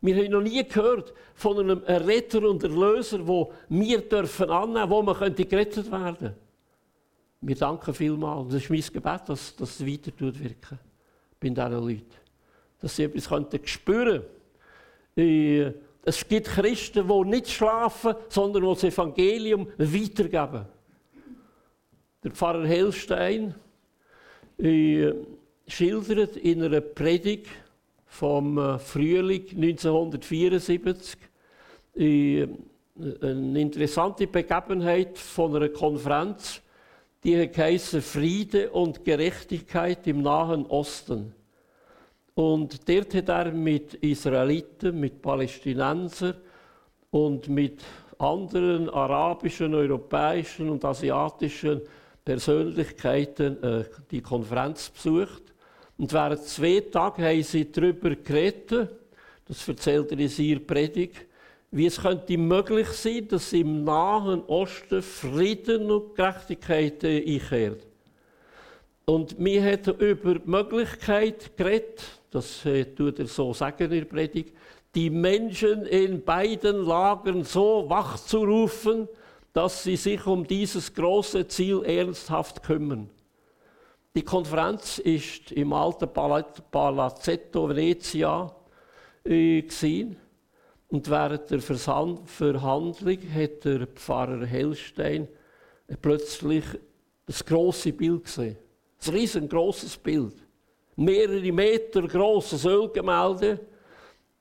Wir 0.01 0.15
haben 0.15 0.31
noch 0.31 0.41
nie 0.41 0.63
gehört 0.63 1.13
von 1.33 1.59
einem 1.59 1.79
Retter 1.79 2.47
und 2.47 2.63
Erlöser, 2.63 3.25
wo 3.27 3.51
wir 3.69 4.01
dürfen 4.01 4.49
annehmen, 4.49 4.89
wo 4.89 5.03
könnte 5.13 5.45
gerettet 5.45 5.91
werden. 5.91 6.35
Wir 7.41 7.55
danken 7.55 7.93
vielmals. 7.93 8.53
Das 8.53 8.63
ist 8.63 8.69
mein 8.69 8.81
Gebet, 8.81 9.21
dass 9.27 9.55
das 9.55 9.85
weiter 9.85 10.11
wirken 10.19 10.79
bei 11.39 11.49
diesen 11.49 11.71
Leuten. 11.71 12.05
Dass 12.81 12.95
sie 12.95 13.03
etwas 13.03 13.29
könnten 13.29 13.65
spüren 13.65 14.23
äh, 15.15 15.71
Es 16.03 16.27
gibt 16.27 16.47
Christen, 16.47 17.07
die 17.07 17.29
nicht 17.29 17.49
schlafen, 17.49 18.15
sondern 18.27 18.63
das 18.63 18.83
Evangelium 18.83 19.67
weitergeben. 19.77 20.65
Der 22.23 22.31
Pfarrer 22.31 22.67
Hellstein 22.67 23.55
äh, 24.59 25.13
schildert 25.67 26.35
in 26.37 26.63
einer 26.63 26.81
Predigt 26.81 27.47
vom 28.05 28.57
äh, 28.57 28.79
Frühling 28.79 29.45
1974 29.49 31.17
äh, 31.95 32.47
eine 33.21 33.61
interessante 33.61 34.27
Begebenheit 34.27 35.17
von 35.17 35.55
einer 35.55 35.69
Konferenz, 35.69 36.61
die 37.23 37.37
heißt 37.37 37.97
Friede 37.97 38.71
und 38.71 39.05
Gerechtigkeit 39.05 40.05
im 40.07 40.21
Nahen 40.21 40.65
Osten. 40.65 41.33
Und 42.35 42.87
dort 42.89 43.13
hat 43.13 43.29
er 43.29 43.51
mit 43.51 43.93
Israeliten, 43.95 44.99
mit 44.99 45.21
Palästinensern 45.21 46.35
und 47.11 47.47
mit 47.47 47.81
anderen 48.17 48.89
arabischen, 48.89 49.73
europäischen 49.73 50.69
und 50.69 50.83
asiatischen 50.83 51.81
Persönlichkeiten 52.29 53.63
äh, 53.63 53.85
die 54.11 54.21
Konferenz 54.21 54.91
besucht. 54.91 55.41
Und 55.97 56.13
während 56.13 56.43
zwei 56.43 56.79
Tagen 56.81 57.23
haben 57.23 57.41
sie 57.41 57.71
darüber 57.71 58.15
geredet, 58.15 58.87
das 59.47 59.67
erzählt 59.67 60.11
er 60.11 60.19
in 60.19 60.29
seiner 60.29 60.59
Predigt, 60.59 61.25
wie 61.71 61.87
es 61.87 61.99
könnte 61.99 62.37
möglich 62.37 62.87
sein, 62.89 63.27
dass 63.27 63.51
im 63.51 63.83
Nahen 63.83 64.43
Osten 64.43 65.01
Frieden 65.01 65.89
und 65.89 66.13
Gerechtigkeit 66.15 67.03
einkehrt. 67.03 67.87
Und 69.05 69.39
mir 69.39 69.63
hat 69.63 69.87
über 69.87 70.35
die 70.35 70.47
Möglichkeit 70.47 71.57
geredet, 71.57 72.03
das 72.29 72.63
äh, 72.63 72.85
tut 72.85 73.17
er 73.17 73.25
so 73.25 73.55
sagen 73.55 73.85
in 73.85 73.89
der 73.89 74.05
Predigt, 74.05 74.55
die 74.93 75.09
Menschen 75.09 75.87
in 75.87 76.23
beiden 76.23 76.85
Lagern 76.85 77.43
so 77.43 77.85
wach 77.89 78.23
zu 78.23 78.43
rufen, 78.43 79.07
dass 79.59 79.83
sie 79.83 79.97
sich 79.97 80.25
um 80.25 80.47
dieses 80.47 80.93
große 80.93 81.45
Ziel 81.49 81.83
ernsthaft 81.83 82.63
kümmern. 82.63 83.09
Die 84.15 84.21
Konferenz 84.21 84.99
ist 84.99 85.51
im 85.51 85.73
alten 85.73 86.07
Palazzetto 86.71 87.67
Venezia 87.67 88.55
äh. 89.25 89.61
Und 90.87 91.09
während 91.09 91.51
der 91.51 91.59
Versand 91.59 92.29
Verhandlung 92.29 93.17
hat 93.35 93.65
der 93.65 93.85
Pfarrer 93.87 94.45
Hellstein 94.45 95.27
plötzlich 96.01 96.63
das 97.25 97.45
große 97.45 97.91
Bild 97.91 98.23
gesehen. 98.23 98.55
Ein 99.05 99.13
riesengroßes 99.13 99.97
Bild. 99.97 100.35
Mehrere 100.95 101.51
Meter 101.51 102.07
großes 102.07 102.63
Ölgemälde 102.63 103.59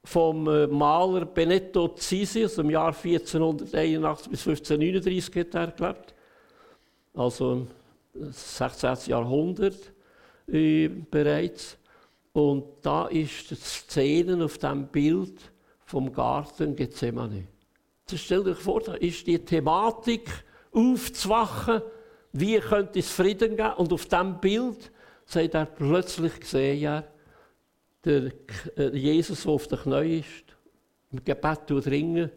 vom 0.09 0.49
äh, 0.49 0.67
Maler 0.67 1.27
Benetto 1.27 1.89
Zisi 1.89 2.45
aus 2.45 2.55
dem 2.55 2.71
Jahr 2.71 2.95
1481 2.97 4.31
bis 4.31 4.47
1539 4.49 5.37
hat 5.37 5.55
er 5.55 5.67
gelebt. 5.73 6.15
Also 7.13 7.67
16. 8.15 8.97
Jahrhundert 9.07 9.93
äh, 10.47 10.89
bereits. 10.89 11.77
Und 12.33 12.65
da 12.81 13.07
ist 13.09 13.51
die 13.51 13.57
Szene 13.57 14.43
auf 14.43 14.57
dem 14.57 14.87
Bild 14.87 15.39
vom 15.85 16.11
Garten 16.11 16.75
Gethsemane. 16.75 17.47
Jetzt 18.11 18.25
stellt 18.25 18.47
euch 18.47 18.59
vor, 18.59 18.81
da 18.81 18.95
ist 18.95 19.27
die 19.27 19.39
Thematik 19.39 20.31
aufzuwachen, 20.73 21.83
wie 22.33 22.59
könnte 22.61 22.99
es 22.99 23.11
Frieden 23.11 23.57
geben? 23.57 23.75
Und 23.77 23.93
auf 23.93 24.07
diesem 24.07 24.41
Bild 24.41 24.91
sagt 25.27 25.53
er 25.53 25.67
plötzlich 25.67 26.41
gesehen, 26.41 27.05
der 28.09 28.33
äh, 28.77 28.97
Jesus, 28.97 29.43
der 29.43 29.53
auf 29.53 29.69
den 29.69 29.79
Knien 29.79 30.21
ist, 30.21 30.45
im 31.13 31.25
Gebet 31.25 31.87
ringen 31.87 32.31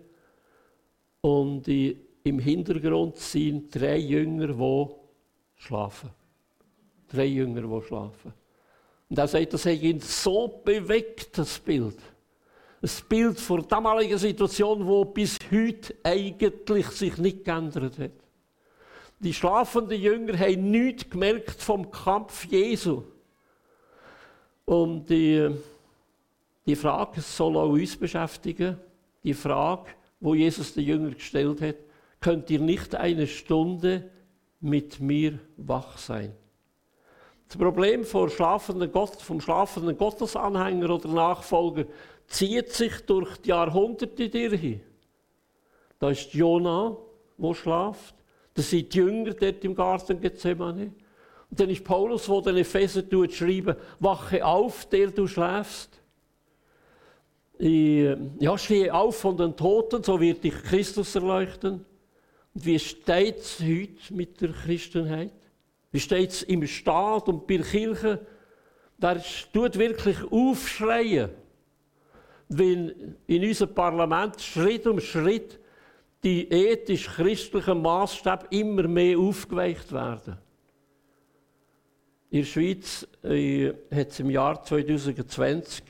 und 1.21 1.67
im 1.67 2.39
Hintergrund 2.39 3.17
sind 3.17 3.73
drei 3.73 3.97
Jünger, 3.97 4.47
die 4.47 4.95
schlafen. 5.55 6.09
Drei 7.09 7.25
Jünger, 7.25 7.61
die 7.61 7.87
schlafen. 7.87 8.33
Und 9.09 9.17
er 9.17 9.27
sagt, 9.27 9.53
das 9.53 9.65
hat 9.65 9.81
ihn 9.81 9.99
so 9.99 10.61
bewegt, 10.63 11.37
das 11.37 11.59
Bild 11.59 11.97
ein 12.81 12.89
Bild 13.07 13.39
von 13.39 13.59
der 13.59 13.67
damaligen 13.67 14.17
Situation, 14.17 14.85
wo 14.85 15.05
bis 15.05 15.37
heute 15.51 15.95
eigentlich 16.03 16.87
sich 16.87 17.17
nicht 17.17 17.45
geändert 17.45 17.99
hat. 17.99 18.11
Die 19.19 19.33
schlafenden 19.33 20.01
Jünger 20.01 20.37
haben 20.39 20.71
nichts 20.71 21.07
gemerkt 21.07 21.61
vom 21.61 21.91
Kampf 21.91 22.45
Jesu. 22.45 23.03
Und 24.65 25.09
die, 25.09 25.49
die 26.65 26.75
Frage 26.75 27.21
soll 27.21 27.57
auch 27.57 27.69
uns 27.69 27.97
beschäftigen. 27.97 28.77
Die 29.23 29.33
Frage, 29.33 29.91
wo 30.19 30.33
Jesus 30.35 30.73
den 30.73 30.85
Jünger 30.85 31.11
gestellt 31.11 31.61
hat, 31.61 31.75
könnt 32.19 32.49
ihr 32.49 32.59
nicht 32.59 32.95
eine 32.95 33.27
Stunde 33.27 34.09
mit 34.59 34.99
mir 34.99 35.39
wach 35.57 35.97
sein? 35.97 36.33
Das 37.47 37.57
Problem 37.57 38.05
vom 38.05 38.29
schlafenden, 38.29 38.89
Gott, 38.91 39.21
vom 39.21 39.41
schlafenden 39.41 39.97
Gottesanhänger 39.97 40.89
oder 40.89 41.09
Nachfolger 41.09 41.83
zieht 42.27 42.69
sich 42.69 43.01
durch 43.01 43.37
die 43.37 43.49
Jahrhunderte 43.49 44.29
durch. 44.29 44.79
Da 45.99 46.11
ist 46.11 46.33
Jona, 46.33 46.95
wo 47.37 47.53
schlaft. 47.53 48.15
Das 48.53 48.69
sind 48.69 48.93
die 48.93 48.99
Jünger 48.99 49.33
dort 49.33 49.65
im 49.65 49.75
Garten 49.75 50.21
Gethsemane. 50.21 50.93
Dann 51.51 51.69
ist 51.69 51.83
Paulus, 51.83 52.25
der 52.25 52.41
den 52.41 52.57
Epheser 52.57 53.03
schreibt, 53.29 53.77
wache 53.99 54.45
auf, 54.45 54.87
der 54.89 55.11
du 55.11 55.27
schläfst. 55.27 56.01
Ja, 57.59 58.57
stehe 58.57 58.93
auf 58.93 59.17
von 59.17 59.37
den 59.37 59.55
Toten, 59.55 60.03
so 60.03 60.19
wird 60.19 60.43
dich 60.43 60.55
Christus 60.63 61.13
erleuchten. 61.13 61.85
Und 62.53 62.65
wie 62.65 62.79
steht 62.79 63.37
es 63.37 63.59
heute 63.59 64.13
mit 64.13 64.41
der 64.41 64.51
Christenheit? 64.51 65.33
Wie 65.91 65.99
steht 65.99 66.31
es 66.31 66.43
im 66.43 66.65
Staat 66.65 67.27
und 67.27 67.45
bei 67.45 67.57
der 67.57 67.65
Kirche? 67.65 68.25
Der 68.97 69.21
tut 69.53 69.77
wirklich 69.77 70.17
aufschreien 70.31 71.29
wenn 72.53 73.15
in 73.27 73.43
unserem 73.43 73.73
Parlament 73.73 74.41
Schritt 74.41 74.85
um 74.85 74.99
Schritt 74.99 75.59
die 76.23 76.49
ethisch-christlichen 76.51 77.81
Maßstäbe 77.81 78.47
immer 78.51 78.87
mehr 78.87 79.17
aufgeweicht 79.17 79.91
werden. 79.91 80.37
In 82.31 82.39
der 82.39 82.45
Schweiz 82.45 83.07
äh, 83.23 83.73
hat 83.93 84.09
es 84.09 84.19
im 84.19 84.29
Jahr 84.29 84.63
2020 84.63 85.83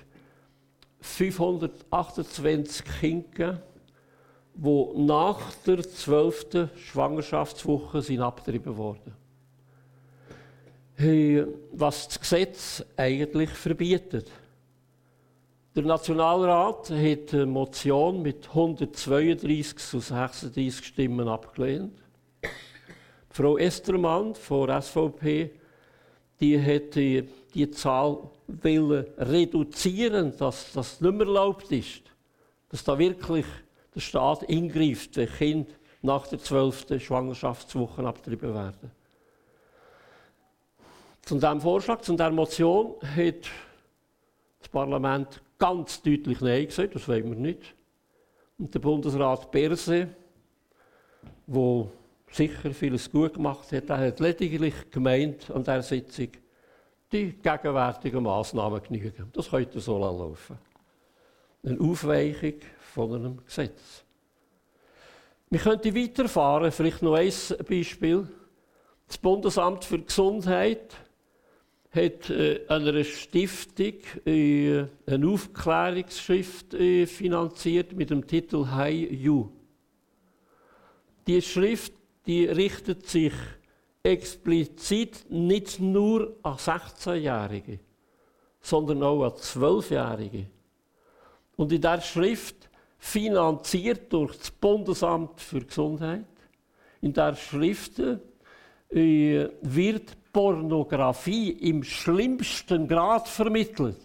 528 1.00 2.84
Kinder 3.00 3.62
die 4.54 4.88
nach 4.96 5.54
der 5.66 5.82
12. 5.82 6.70
Schwangerschaftswoche 6.76 8.02
sind 8.02 8.22
abgetrieben 8.22 8.76
wurden. 8.76 9.14
Was 11.72 12.08
das 12.08 12.20
Gesetz 12.20 12.86
eigentlich 12.98 13.50
verbietet. 13.50 14.30
Der 15.76 15.84
Nationalrat 15.84 16.90
hat 16.90 17.34
eine 17.34 17.46
Motion 17.46 18.22
mit 18.22 18.50
132 18.50 19.78
zu 19.78 20.00
36 20.00 20.86
Stimmen 20.86 21.28
abgelehnt. 21.28 21.98
Frau 23.30 23.58
Estermann 23.58 24.36
von 24.36 24.82
SVP, 24.82 25.52
die 26.42 26.58
hätte 26.58 27.24
die 27.54 27.72
Zahl 27.72 28.18
wollen 28.48 29.06
reduzieren, 29.18 30.36
dass 30.38 30.74
das 30.74 31.00
nicht 31.00 31.14
mehr 31.14 31.28
erlaubt 31.28 31.72
ist, 31.72 32.02
dass 32.70 32.84
da 32.84 32.98
wirklich 32.98 33.46
der 33.94 34.00
Staat 34.00 34.44
ingreift, 34.44 35.16
wenn 35.18 35.30
Kinder 35.30 35.72
nach 36.02 36.28
der 36.28 36.40
zwölften 36.40 37.00
Schwangerschaftswoche 37.00 38.04
abgetrieben 38.04 38.54
werden. 38.54 38.92
Zu 41.22 41.36
diesem 41.36 41.62
Vorschlag, 41.62 42.02
zu 42.02 42.14
dieser 42.14 42.32
Motion, 42.32 42.96
hat 43.02 43.48
das 44.60 44.70
Parlament 44.70 45.42
ganz 45.60 46.02
deutlich 46.02 46.42
Nein 46.42 46.66
gesagt, 46.66 46.96
das 46.96 47.08
wollen 47.08 47.30
wir 47.30 47.36
nicht. 47.36 47.76
Und 48.58 48.74
der 48.74 48.80
Bundesrat 48.80 49.52
Berse, 49.52 50.10
der 51.46 51.88
sicher 52.32 52.74
vieles 52.74 53.12
gut 53.12 53.36
gemacht 53.36 53.72
hat, 53.72 53.90
der 53.90 53.98
hat 53.98 54.20
lediglich 54.20 54.74
gemeint 54.90 55.52
an 55.52 55.64
dieser 55.64 55.84
Sitzung, 55.84 56.30
die 57.12 57.34
gegenwärtigen 57.34 58.24
Massnahmen 58.24 58.82
genügen. 58.82 59.30
Das 59.34 59.50
könnte 59.50 59.80
so 59.80 59.98
laufen. 59.98 60.58
Eine 61.64 61.80
Aufweichung 61.80 62.56
von 62.80 63.14
einem 63.14 63.46
Gesetz. 63.46 64.04
Wir 65.50 65.60
könnten 65.60 65.94
weiterfahren, 65.94 66.72
vielleicht 66.72 67.02
noch 67.02 67.16
ein 67.16 67.34
Beispiel. 67.68 68.28
Das 69.08 69.18
Bundesamt 69.18 69.84
für 69.84 70.00
Gesundheit 70.00 70.96
hat 71.94 72.30
äh, 72.30 72.66
einer 72.70 73.04
Stiftung 73.04 73.96
äh, 74.26 74.86
eine 75.06 75.28
Aufklärungsschrift 75.28 76.74
äh, 76.74 77.06
finanziert 77.06 77.92
mit 77.92 78.10
dem 78.10 78.26
Titel 78.26 78.68
Hi 78.68 79.14
You. 79.14 79.50
Die 81.28 81.42
Schrift 81.42 81.94
die 82.26 82.46
richtet 82.46 83.08
sich 83.08 83.34
explizit 84.04 85.26
nicht 85.30 85.80
nur 85.80 86.36
an 86.44 86.56
16-Jährige, 86.56 87.80
sondern 88.62 89.04
auch 89.04 89.24
an 89.24 89.32
12-Jährige. 89.32 90.48
Und 91.56 91.72
in 91.72 91.82
der 91.82 92.02
Schrift, 92.02 92.70
finanziert 93.02 94.14
durch 94.14 94.38
das 94.38 94.52
Bundesamt 94.52 95.42
für 95.42 95.62
Gesundheit, 95.62 96.26
in 97.02 97.14
der 97.14 97.36
Schrift 97.36 98.00
äh, 98.00 99.50
wird 99.62 100.32
Pornografie 100.32 101.50
im 101.50 101.84
schlimmsten 101.84 102.88
Grad 102.88 103.28
vermittelt. 103.28 103.98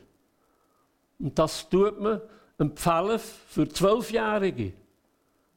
Und 1.19 1.39
das 1.39 1.69
tut 1.69 2.01
man 2.01 2.23
empfehlen 2.59 3.21
für 3.49 3.69
Zwölfjährige. 3.69 4.73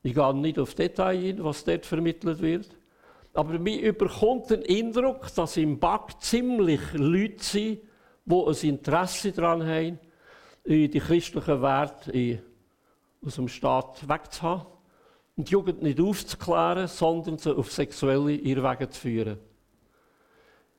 Ich 0.02 0.14
gehe 0.14 0.34
nicht 0.34 0.60
auf 0.60 0.76
Details 0.76 1.24
ein, 1.24 1.44
was 1.44 1.64
dort 1.64 1.86
vermittelt 1.86 2.42
wird. 2.42 2.70
Aber 3.34 3.60
mir 3.60 3.82
überkommt 3.82 4.50
den 4.50 4.64
Eindruck, 4.68 5.34
dass 5.36 5.58
im 5.58 5.80
BAC 5.80 6.22
ziemlich 6.22 6.82
Leute 6.94 7.44
sind, 7.44 7.82
die 8.26 8.36
ein 8.36 8.70
Interesse 8.70 9.32
daran 9.32 9.66
haben, 9.66 10.00
die 10.66 10.90
christlichen 10.90 11.62
Werte 11.62 12.42
aus 13.26 13.36
dem 13.36 13.48
Staat 13.48 14.08
wegzuhaben 14.08 14.66
und 15.36 15.48
die 15.48 15.54
Jugend 15.54 15.82
nicht 15.82 16.00
aufzuklären, 16.00 16.88
sondern 16.88 17.38
sie 17.38 17.56
auf 17.56 17.72
sexuelle 17.72 18.34
Irrwege 18.34 18.90
zu 18.90 19.00
führen. 19.00 19.40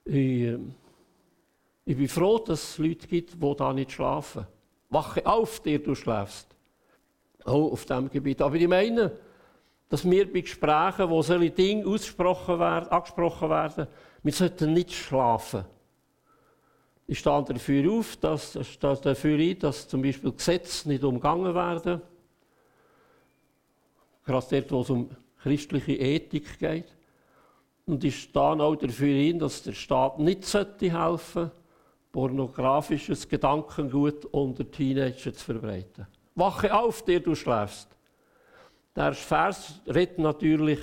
Ich, 0.04 0.14
äh, 0.14 0.58
ich 1.84 1.96
bin 1.96 2.08
froh, 2.08 2.38
dass 2.38 2.62
es 2.62 2.78
Leute 2.78 3.06
gibt, 3.06 3.42
die 3.42 3.56
da 3.56 3.72
nicht 3.72 3.92
schlafen. 3.92 4.46
Wache 4.90 5.24
auf, 5.26 5.60
der 5.60 5.78
du 5.78 5.94
schläfst. 5.94 6.49
Auch 7.44 7.72
auf 7.72 7.84
diesem 7.84 8.10
Gebiet. 8.10 8.42
Aber 8.42 8.54
ich 8.56 8.68
meine, 8.68 9.12
dass 9.88 10.08
wir 10.08 10.32
bei 10.32 10.40
Gesprächen, 10.40 11.10
wo 11.10 11.22
solche 11.22 11.50
Dinge 11.50 11.86
ausgesprochen 11.86 12.58
werden, 12.58 12.88
angesprochen 12.90 13.50
werden, 13.50 13.86
wir 14.22 14.32
sollten 14.32 14.72
nicht 14.72 14.92
schlafen. 14.92 15.64
Ich 17.06 17.18
stehe 17.18 17.42
dafür 17.42 17.92
auf, 17.92 18.16
dass, 18.16 18.52
dass 18.78 19.00
dafür 19.00 19.38
ein, 19.38 19.58
dass 19.58 19.88
zum 19.88 20.02
Beispiel 20.02 20.30
Gesetze 20.30 20.88
nicht 20.88 21.02
umgangen 21.02 21.54
werden. 21.54 22.00
Gerade 24.24 24.46
dort, 24.50 24.72
wo 24.72 24.80
es 24.82 24.90
um 24.90 25.10
christliche 25.42 25.92
Ethik 25.92 26.58
geht. 26.58 26.94
Und 27.86 28.04
ich 28.04 28.22
stehe 28.22 28.62
auch 28.62 28.76
dafür 28.76 29.16
ein, 29.16 29.38
dass 29.40 29.64
der 29.64 29.72
Staat 29.72 30.20
nicht 30.20 30.44
helfen 30.54 30.70
sollte, 30.92 31.52
pornografisches 32.12 33.28
Gedankengut 33.28 34.24
unter 34.26 34.70
Teenagern 34.70 35.34
zu 35.34 35.44
verbreiten. 35.44 36.06
Wache 36.34 36.74
auf, 36.74 37.04
der 37.04 37.20
du 37.20 37.34
schläfst. 37.34 37.88
Der 38.96 39.14
Vers 39.14 39.80
redet 39.86 40.18
natürlich 40.18 40.80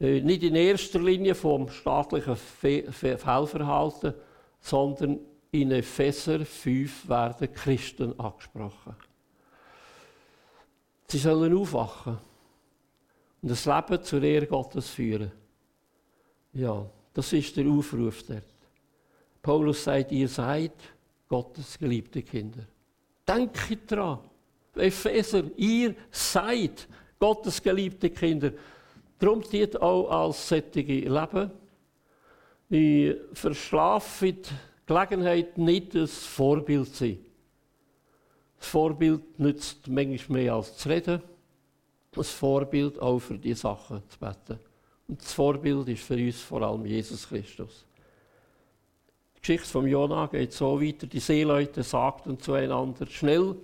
äh, 0.00 0.20
nicht 0.20 0.42
in 0.42 0.54
erster 0.54 0.98
Linie 0.98 1.34
vom 1.34 1.68
staatlichen 1.68 2.36
Fehlverhalten, 2.36 4.14
sondern 4.60 5.20
in 5.52 5.72
Epheser 5.72 6.44
5 6.44 7.08
werden 7.08 7.52
Christen 7.52 8.18
angesprochen. 8.18 8.94
Sie 11.08 11.18
sollen 11.18 11.56
aufwachen 11.56 12.18
und 13.42 13.50
das 13.50 13.66
Leben 13.66 14.02
zur 14.02 14.22
Ehre 14.22 14.46
Gottes 14.46 14.90
führen. 14.90 15.32
Ja, 16.52 16.86
das 17.12 17.32
ist 17.32 17.56
der 17.56 17.66
Aufruf 17.66 18.22
dort. 18.22 18.44
Paulus 19.42 19.84
sagt, 19.84 20.12
ihr 20.12 20.28
seid 20.28 20.74
Gottes 21.28 21.78
geliebte 21.78 22.22
Kinder. 22.22 22.64
Denkt 23.26 23.90
dran. 23.90 24.18
Epheser, 24.80 25.44
ihr 25.56 25.94
seid 26.10 26.88
Gottes 27.18 27.62
geliebte 27.62 28.10
Kinder. 28.10 28.52
Darum 29.18 29.42
tut 29.42 29.76
auch 29.80 30.10
als 30.10 30.48
solche 30.48 30.80
leben. 30.80 31.50
Die 32.70 33.16
Gelegenheit 34.86 35.58
nicht, 35.58 35.94
ein 35.94 36.06
Vorbild 36.06 36.94
sein. 36.94 37.18
Das 38.58 38.68
Vorbild 38.68 39.38
nützt 39.38 39.88
manchmal 39.88 40.42
mehr 40.42 40.54
als 40.54 40.76
zu 40.76 40.88
reden. 40.88 41.22
Das 42.12 42.30
Vorbild 42.30 42.98
auch 42.98 43.18
für 43.18 43.38
die 43.38 43.54
Sachen 43.54 44.02
zu 44.08 44.18
beten. 44.18 44.58
Und 45.06 45.20
das 45.20 45.32
Vorbild 45.32 45.88
ist 45.88 46.02
für 46.02 46.14
uns 46.14 46.40
vor 46.40 46.62
allem 46.62 46.84
Jesus 46.86 47.28
Christus. 47.28 47.84
Die 49.36 49.40
Geschichte 49.40 49.68
von 49.68 49.86
Jonah 49.86 50.26
geht 50.26 50.52
so 50.52 50.80
weiter. 50.80 51.06
Die 51.06 51.20
Seeleute 51.20 51.82
sagten 51.82 52.38
zueinander: 52.38 53.06
Schnell, 53.06 53.56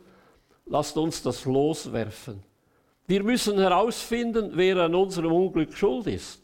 lasst 0.66 0.96
uns 0.96 1.22
das 1.22 1.44
loswerfen. 1.44 2.42
Wir 3.06 3.22
müssen 3.22 3.58
herausfinden, 3.58 4.50
wer 4.54 4.78
an 4.78 4.94
unserem 4.94 5.32
Unglück 5.32 5.72
schuld 5.74 6.08
ist. 6.08 6.42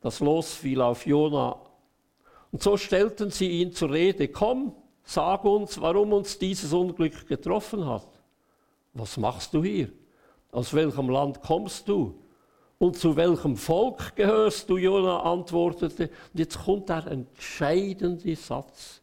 Das 0.00 0.20
Los 0.20 0.54
fiel 0.54 0.80
auf 0.80 1.06
Jona. 1.06 1.56
Und 2.50 2.62
so 2.62 2.76
stellten 2.76 3.30
sie 3.30 3.48
ihn 3.60 3.72
zur 3.72 3.92
Rede. 3.92 4.28
Komm, 4.28 4.74
sag 5.04 5.44
uns, 5.44 5.80
warum 5.80 6.12
uns 6.12 6.38
dieses 6.38 6.72
Unglück 6.72 7.26
getroffen 7.26 7.86
hat. 7.86 8.08
Was 8.94 9.16
machst 9.16 9.54
du 9.54 9.62
hier? 9.62 9.90
Aus 10.50 10.74
welchem 10.74 11.10
Land 11.10 11.40
kommst 11.42 11.88
du? 11.88 12.18
Und 12.78 12.96
zu 12.96 13.16
welchem 13.16 13.56
Volk 13.56 14.14
gehörst 14.16 14.68
du? 14.70 14.76
Jona 14.76 15.22
antwortete. 15.22 16.04
Und 16.32 16.38
jetzt 16.38 16.58
kommt 16.58 16.88
der 16.88 17.06
entscheidende 17.06 18.34
Satz. 18.36 19.00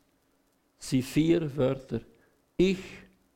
Sie 0.78 1.02
vier 1.02 1.56
Wörter. 1.56 2.02
Ich 2.58 2.80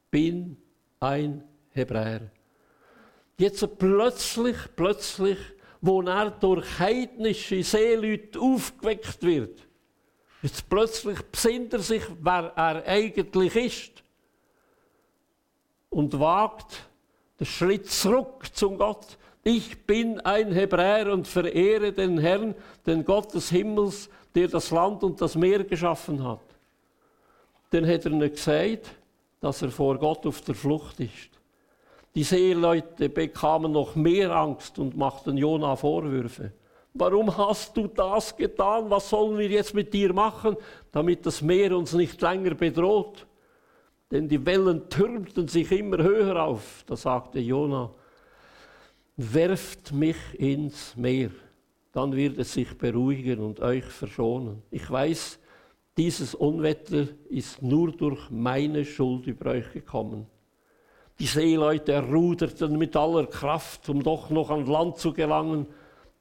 bin 0.10 0.58
ein 1.00 1.44
Hebräer. 1.72 2.30
Jetzt 3.38 3.78
plötzlich, 3.78 4.58
plötzlich, 4.76 5.38
wo 5.82 6.02
er 6.02 6.32
durch 6.32 6.80
heidnische 6.80 7.64
Seeleute 7.64 8.40
aufgeweckt 8.40 9.24
wird, 9.24 9.62
jetzt 10.42 10.70
plötzlich 10.70 11.22
besinnt 11.24 11.74
er 11.74 11.80
sich, 11.80 12.04
wer 12.22 12.52
er 12.56 12.86
eigentlich 12.86 13.56
ist 13.56 14.04
und 15.90 16.20
wagt 16.20 16.90
den 17.40 17.46
Schritt 17.46 17.90
zurück 17.90 18.46
zum 18.54 18.78
Gott. 18.78 19.18
Ich 19.44 19.86
bin 19.86 20.20
ein 20.20 20.52
Hebräer 20.52 21.14
und 21.14 21.28
verehre 21.28 21.94
den 21.94 22.18
Herrn, 22.18 22.56
den 22.86 23.06
Gott 23.06 23.34
des 23.34 23.50
Himmels, 23.50 24.10
der 24.36 24.50
das 24.50 24.70
Land 24.72 25.04
und 25.04 25.22
das 25.22 25.36
Meer 25.36 25.64
geschaffen 25.64 26.24
hat. 26.28 26.42
Dann 27.70 27.88
hat 27.88 28.04
er 28.04 28.12
nicht 28.12 28.36
gesagt, 28.36 28.99
dass 29.40 29.62
er 29.62 29.72
vor 29.72 29.98
Gott 29.98 30.26
auf 30.26 30.42
der 30.42 30.56
Flucht 30.56 31.00
ist. 31.00 31.30
Die 32.16 32.24
Seeleute 32.24 33.10
bekamen 33.10 33.72
noch 33.72 33.96
mehr 33.96 34.36
Angst 34.36 34.80
und 34.80 34.98
machten 34.98 35.38
Jona 35.38 35.76
Vorwürfe. 35.76 36.52
Warum 36.94 37.36
hast 37.38 37.78
du 37.78 37.88
das 37.88 38.36
getan? 38.36 38.90
Was 38.90 39.10
sollen 39.10 39.38
wir 39.38 39.48
jetzt 39.48 39.74
mit 39.74 39.94
dir 39.94 40.12
machen, 40.12 40.58
damit 40.92 41.26
das 41.26 41.42
Meer 41.42 41.78
uns 41.78 41.94
nicht 41.94 42.20
länger 42.22 42.56
bedroht? 42.56 43.28
Denn 44.12 44.28
die 44.28 44.44
Wellen 44.44 44.90
türmten 44.90 45.48
sich 45.48 45.72
immer 45.72 46.00
höher 46.00 46.44
auf. 46.44 46.84
Da 46.88 46.96
sagte 46.96 47.40
Jona, 47.40 47.92
werft 49.16 49.92
mich 49.92 50.18
ins 50.34 50.96
Meer, 50.96 51.30
dann 51.92 52.16
wird 52.16 52.40
es 52.40 52.54
sich 52.54 52.76
beruhigen 52.78 53.40
und 53.40 53.60
euch 53.60 53.86
verschonen. 53.86 54.64
Ich 54.72 54.90
weiß, 54.90 55.39
dieses 56.00 56.34
Unwetter 56.34 57.08
ist 57.28 57.62
nur 57.62 57.92
durch 57.92 58.30
meine 58.30 58.86
Schuld 58.86 59.28
über 59.28 59.52
euch 59.52 59.70
gekommen. 59.74 60.28
Die 61.20 61.26
Seeleute 61.26 62.02
ruderten 62.02 62.78
mit 62.78 62.96
aller 62.96 63.26
Kraft, 63.26 63.90
um 63.90 64.02
doch 64.02 64.30
noch 64.30 64.50
an 64.50 64.66
Land 64.66 64.98
zu 64.98 65.12
gelangen, 65.12 65.68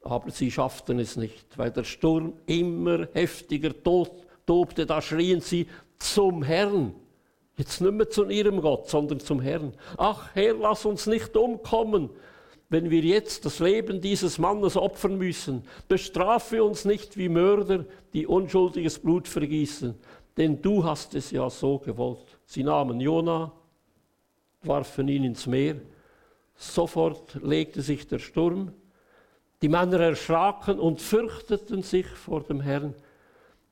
aber 0.02 0.32
sie 0.32 0.50
schafften 0.50 0.98
es 0.98 1.16
nicht, 1.16 1.56
weil 1.56 1.70
der 1.70 1.84
Sturm 1.84 2.32
immer 2.46 3.06
heftiger 3.12 3.72
tobte. 4.44 4.84
Da 4.84 5.00
schrien 5.00 5.40
sie 5.40 5.68
zum 6.00 6.42
Herrn. 6.42 6.92
Jetzt 7.56 7.80
nicht 7.80 7.92
mehr 7.92 8.10
zu 8.10 8.28
ihrem 8.28 8.60
Gott, 8.60 8.88
sondern 8.88 9.20
zum 9.20 9.40
Herrn. 9.40 9.74
Ach 9.96 10.30
Herr, 10.34 10.54
lass 10.54 10.86
uns 10.86 11.06
nicht 11.06 11.36
umkommen, 11.36 12.10
wenn 12.70 12.90
wir 12.90 13.00
jetzt 13.00 13.44
das 13.44 13.60
Leben 13.60 14.00
dieses 14.00 14.38
Mannes 14.38 14.76
opfern 14.76 15.16
müssen. 15.16 15.64
Bestrafe 15.88 16.62
uns 16.62 16.84
nicht 16.84 17.16
wie 17.16 17.28
Mörder, 17.28 17.86
die 18.12 18.26
unschuldiges 18.26 18.98
Blut 18.98 19.26
vergießen, 19.26 19.94
denn 20.36 20.60
du 20.60 20.84
hast 20.84 21.14
es 21.14 21.30
ja 21.30 21.48
so 21.48 21.78
gewollt. 21.78 22.38
Sie 22.44 22.62
nahmen 22.62 23.00
Jona, 23.00 23.52
warfen 24.62 25.08
ihn 25.08 25.24
ins 25.24 25.46
Meer. 25.46 25.76
Sofort 26.54 27.38
legte 27.42 27.82
sich 27.82 28.06
der 28.06 28.18
Sturm. 28.18 28.72
Die 29.62 29.68
Männer 29.68 30.00
erschraken 30.00 30.78
und 30.78 31.00
fürchteten 31.00 31.82
sich 31.82 32.06
vor 32.06 32.42
dem 32.42 32.60
Herrn. 32.60 32.94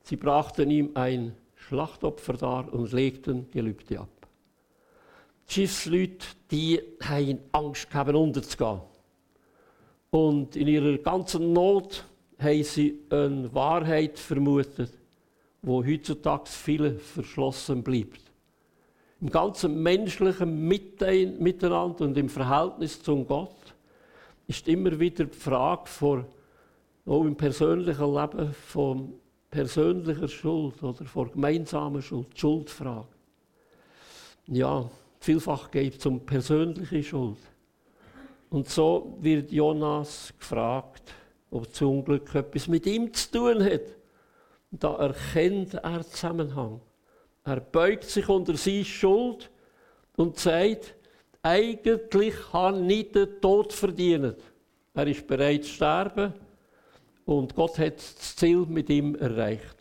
Sie 0.03 0.15
brachten 0.15 0.71
ihm 0.71 0.91
ein 0.95 1.35
Schlachtopfer 1.55 2.33
dar 2.33 2.73
und 2.73 2.91
legten 2.91 3.49
Gelübde 3.51 3.99
ab. 3.99 4.16
Schiffsleute, 5.47 6.25
die 6.51 6.81
haben 7.01 7.39
Angst 7.51 7.89
gehabt, 7.89 8.13
unterzugehen. 8.13 8.81
Und 10.09 10.55
in 10.55 10.67
ihrer 10.67 10.97
ganzen 10.97 11.53
Not 11.53 12.05
haben 12.39 12.63
sie 12.63 12.99
eine 13.09 13.53
Wahrheit 13.53 14.19
vermutet, 14.19 14.91
wo 15.61 15.83
heutzutage 15.83 16.45
viele 16.47 16.99
verschlossen 16.99 17.83
bleibt 17.83 18.27
im 19.19 19.29
ganzen 19.29 19.81
menschlichen 19.81 20.67
Miteinander 20.67 22.05
und 22.05 22.17
im 22.17 22.29
Verhältnis 22.29 23.01
zum 23.01 23.25
Gott 23.25 23.55
ist 24.47 24.67
immer 24.67 24.97
wieder 24.99 25.25
die 25.25 25.37
Frage 25.37 25.87
vor, 25.87 26.25
auch 27.05 27.23
im 27.23 27.35
persönlichen 27.35 28.13
Leben 28.13 28.53
von 28.53 29.13
persönlicher 29.49 30.27
Schuld 30.27 30.81
oder 30.83 31.05
vor 31.05 31.31
gemeinsamer 31.31 32.01
Schuld, 32.01 32.27
die 32.35 32.39
Schuldfrage. 32.39 33.07
Ja, 34.47 34.89
vielfach 35.27 35.69
geht 35.69 35.99
es 35.99 36.05
um 36.05 36.25
persönliche 36.25 37.03
Schuld. 37.03 37.37
Und 38.49 38.69
so 38.69 39.17
wird 39.19 39.51
Jonas 39.51 40.33
gefragt, 40.39 41.13
ob 41.51 41.67
das 41.67 41.81
Unglück 41.81 42.33
etwas 42.33 42.69
mit 42.69 42.85
ihm 42.85 43.13
zu 43.13 43.31
tun 43.31 43.61
hat. 43.61 43.81
Und 44.71 44.83
da 44.83 44.95
erkennt 44.95 45.73
er 45.73 46.01
Zusammenhang. 46.07 46.79
Er 47.43 47.59
beugt 47.59 48.05
sich 48.05 48.29
unter 48.29 48.55
seine 48.55 48.85
Schuld 48.85 49.51
und 50.15 50.39
sagt, 50.39 50.95
eigentlich 51.41 52.35
habe 52.53 52.81
ich 52.93 53.11
den 53.11 53.41
Tod 53.41 53.73
verdient. 53.73 54.37
Er 54.93 55.07
ist 55.07 55.27
bereit 55.27 55.65
zu 55.65 55.71
sterben 55.71 56.33
und 57.25 57.53
Gott 57.53 57.77
hat 57.79 57.97
das 57.97 58.35
Ziel 58.37 58.65
mit 58.65 58.89
ihm 58.89 59.15
erreicht. 59.15 59.75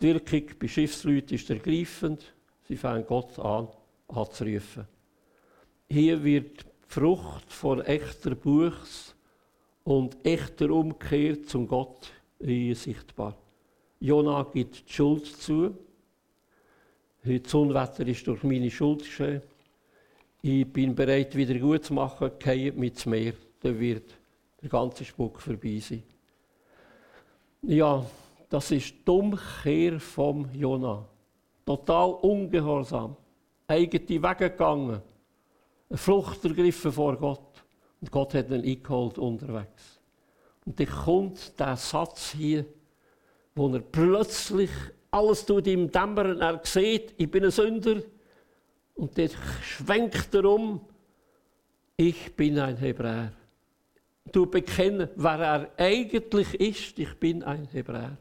Die 0.00 0.14
Wirkung 0.14 0.56
bei 0.56 0.68
Schiffsleuten 0.68 1.34
ist 1.34 1.50
ergreifend. 1.50 2.32
Sie 2.68 2.76
fangen 2.76 3.04
Gott 3.04 3.36
an 3.40 3.68
anzurufen. 4.10 4.86
Hier 5.88 6.22
wird 6.22 6.62
die 6.62 6.66
Frucht 6.88 7.52
von 7.52 7.80
echter 7.80 8.34
Buchs 8.34 9.14
und 9.84 10.16
echter 10.24 10.70
Umkehr 10.70 11.42
zum 11.42 11.66
Gott 11.66 12.12
sichtbar. 12.38 13.36
Jona 14.00 14.46
gibt 14.52 14.88
die 14.88 14.92
Schuld 14.92 15.26
zu 15.26 15.74
das 17.22 17.54
Unwetter 17.54 18.06
ist 18.06 18.26
durch 18.26 18.42
meine 18.42 18.70
Schuld 18.70 19.00
geschehen. 19.00 19.42
Ich 20.42 20.66
bin 20.66 20.94
bereit, 20.94 21.36
wieder 21.36 21.58
gut 21.58 21.84
zu 21.84 21.92
machen. 21.92 22.30
Geht 22.38 22.76
mit 22.76 22.94
ins 22.94 23.06
Meer. 23.06 23.34
Dann 23.60 23.78
wird 23.78 24.14
der 24.62 24.70
ganze 24.70 25.04
Spuk 25.04 25.40
vorbei 25.40 25.78
sein. 25.80 26.02
Ja, 27.62 28.04
das 28.48 28.70
ist 28.70 28.94
die 29.06 29.10
Umkehr 29.10 30.00
vom 30.00 30.48
Jonah. 30.54 31.06
Total 31.66 32.10
ungehorsam. 32.10 33.16
Eigene 33.70 34.22
Wege 34.22 34.50
gegangen. 34.50 35.00
Eine 35.88 35.98
Flucht 35.98 36.44
ergriffen 36.44 36.92
vor 36.92 37.16
Gott. 37.16 37.62
Und 38.00 38.10
Gott 38.10 38.34
hat 38.34 38.50
ihn 38.50 38.64
eingeholt 38.64 39.18
unterwegs. 39.18 40.00
Und 40.64 40.78
dann 40.78 40.86
kommt 40.86 41.58
der 41.58 41.76
Satz 41.76 42.32
hier, 42.32 42.64
wo 43.54 43.68
er 43.68 43.80
plötzlich 43.80 44.70
alles 45.10 45.44
tut 45.44 45.66
ihm 45.66 45.90
dämmern. 45.90 46.40
Er 46.40 46.60
sieht, 46.64 47.14
ich 47.16 47.30
bin 47.30 47.44
ein 47.44 47.50
Sünder. 47.50 48.02
Und 48.94 49.16
der 49.16 49.30
schwenkt 49.62 50.34
er 50.34 50.44
um. 50.44 50.80
Ich 51.96 52.34
bin 52.34 52.58
ein 52.58 52.76
Hebräer. 52.76 53.32
Du 54.32 54.46
bekennen, 54.46 55.08
wer 55.16 55.40
er 55.40 55.70
eigentlich 55.76 56.54
ist. 56.54 56.98
Ich 56.98 57.14
bin 57.18 57.42
ein 57.42 57.66
Hebräer. 57.66 58.16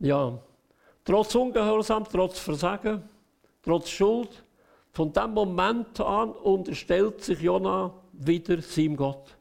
Ja, 0.00 0.38
trotz 1.04 1.34
Ungehorsam, 1.34 2.04
trotz 2.10 2.38
Versagen, 2.38 3.02
trotz 3.68 3.90
Schuld, 3.90 4.30
von 4.92 5.12
dem 5.12 5.32
Moment 5.32 6.00
an 6.00 6.30
unterstellt 6.30 7.20
sich 7.20 7.38
Jona 7.38 7.92
wieder 8.14 8.62
seinem 8.62 8.96
Gott. 8.96 9.36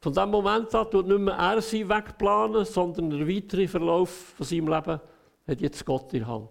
Von 0.00 0.14
dem 0.14 0.30
Moment 0.30 0.74
an 0.74 0.90
tut 0.90 1.06
nicht 1.06 1.18
mehr 1.18 1.34
er 1.34 1.60
sie 1.60 1.86
wegplanen, 1.86 2.64
sondern 2.64 3.10
der 3.10 3.28
weitere 3.28 3.68
Verlauf 3.68 4.08
von 4.08 4.46
seinem 4.46 4.68
Leben 4.68 5.00
hat 5.46 5.60
jetzt 5.60 5.84
Gott 5.84 6.14
in 6.14 6.20
der 6.20 6.28
Hand. 6.28 6.48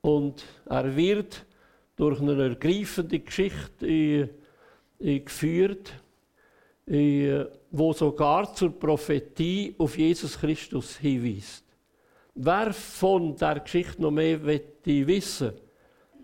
Und 0.00 0.42
er 0.64 0.96
wird 0.96 1.44
durch 1.96 2.18
eine 2.18 2.42
ergreifende 2.42 3.18
Geschichte 3.20 4.30
geführt, 4.98 5.92
wo 6.86 7.92
sogar 7.92 8.54
zur 8.54 8.70
Prophetie 8.70 9.74
auf 9.76 9.98
Jesus 9.98 10.38
Christus 10.38 10.96
hinweist. 10.96 11.64
Wer 12.34 12.72
von 12.72 13.36
der 13.36 13.60
Geschichte 13.60 14.00
noch 14.00 14.12
mehr 14.12 14.42
wissen 15.06 15.52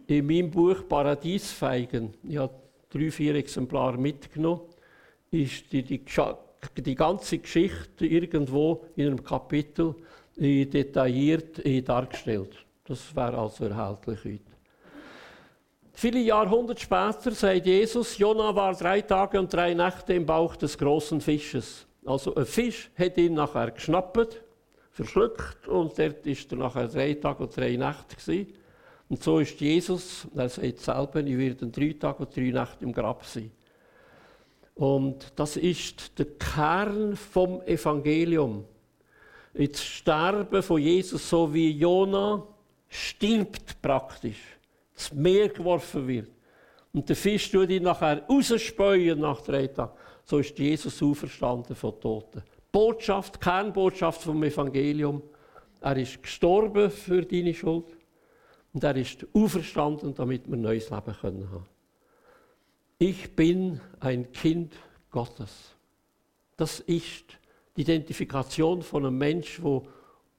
in 0.06 0.26
meinem 0.26 0.50
Buch 0.50 0.86
Paradiesfeigen, 0.88 2.14
ich 2.22 2.36
habe 2.36 2.54
drei, 2.90 3.10
vier 3.10 3.34
Exemplare 3.36 3.96
mitgenommen, 3.96 4.62
ist 5.30 5.72
die, 5.72 5.82
die, 5.82 6.04
die 6.76 6.94
ganze 6.94 7.38
Geschichte 7.38 8.06
irgendwo 8.06 8.84
in 8.96 9.06
einem 9.06 9.24
Kapitel 9.24 9.94
detailliert 10.36 11.62
dargestellt. 11.88 12.64
Das 12.84 13.14
wäre 13.14 13.38
also 13.38 13.64
erhältlich 13.64 14.24
heute. 14.24 14.54
Viele 15.96 16.18
Jahrhunderte 16.20 16.82
später 16.82 17.30
sagt 17.30 17.66
Jesus, 17.66 18.18
Jona 18.18 18.54
war 18.54 18.74
drei 18.74 19.00
Tage 19.00 19.38
und 19.38 19.52
drei 19.52 19.74
Nächte 19.74 20.14
im 20.14 20.26
Bauch 20.26 20.56
des 20.56 20.76
großen 20.76 21.20
Fisches. 21.20 21.86
Also 22.04 22.34
ein 22.34 22.44
Fisch 22.44 22.90
hat 22.98 23.16
ihn 23.16 23.34
nachher 23.34 23.70
geschnappt, 23.70 24.42
verschluckt 24.94 25.66
und 25.66 25.98
dort 25.98 26.24
ist 26.26 26.50
er 26.52 26.58
nachher 26.58 26.86
drei 26.88 27.14
Tage 27.14 27.42
und 27.42 27.56
drei 27.56 27.76
Nächte 27.76 28.16
gewesen. 28.16 28.54
Und 29.08 29.22
so 29.22 29.40
ist 29.40 29.60
Jesus, 29.60 30.26
er 30.34 30.48
sagt 30.48 30.78
selber, 30.78 31.20
ich 31.20 31.36
werde 31.36 31.66
drei 31.66 31.94
Tage 31.98 32.24
und 32.24 32.34
drei 32.34 32.50
Nächte 32.50 32.84
im 32.84 32.92
Grab 32.92 33.24
sein. 33.24 33.50
Und 34.76 35.32
das 35.36 35.56
ist 35.56 36.18
der 36.18 36.26
Kern 36.38 37.16
vom 37.16 37.60
Evangelium 37.62 38.64
ins 39.52 39.82
Sterben 39.82 40.62
von 40.62 40.80
Jesus, 40.80 41.28
so 41.28 41.52
wie 41.52 41.70
Jona 41.70 42.42
stirbt 42.88 43.80
praktisch, 43.82 44.58
ins 44.94 45.12
Meer 45.12 45.48
geworfen 45.48 46.06
wird. 46.06 46.30
Und 46.92 47.08
der 47.08 47.16
Fisch 47.16 47.50
tut 47.50 47.70
ihn 47.70 47.82
nachher 47.82 48.22
rausspäuen 48.28 49.18
nach 49.18 49.40
drei 49.40 49.66
Tagen. 49.66 49.92
So 50.24 50.38
ist 50.38 50.56
Jesus 50.58 51.02
auferstanden 51.02 51.74
von 51.74 52.00
Toten. 52.00 52.42
Botschaft, 52.74 53.40
Kernbotschaft 53.40 54.22
vom 54.22 54.42
Evangelium. 54.42 55.22
Er 55.80 55.96
ist 55.96 56.20
gestorben 56.20 56.90
für 56.90 57.22
deine 57.22 57.54
Schuld. 57.54 57.84
Und 58.72 58.82
er 58.82 58.96
ist 58.96 59.24
auferstanden, 59.32 60.12
damit 60.12 60.48
wir 60.48 60.54
ein 60.54 60.62
neues 60.62 60.90
Leben 60.90 61.14
können 61.20 61.48
haben. 61.52 61.66
Ich 62.98 63.36
bin 63.36 63.80
ein 64.00 64.32
Kind 64.32 64.74
Gottes. 65.12 65.76
Das 66.56 66.80
ist 66.80 67.38
die 67.76 67.82
Identifikation 67.82 68.82
von 68.82 69.06
einem 69.06 69.18
Menschen, 69.18 69.62
der 69.62 69.82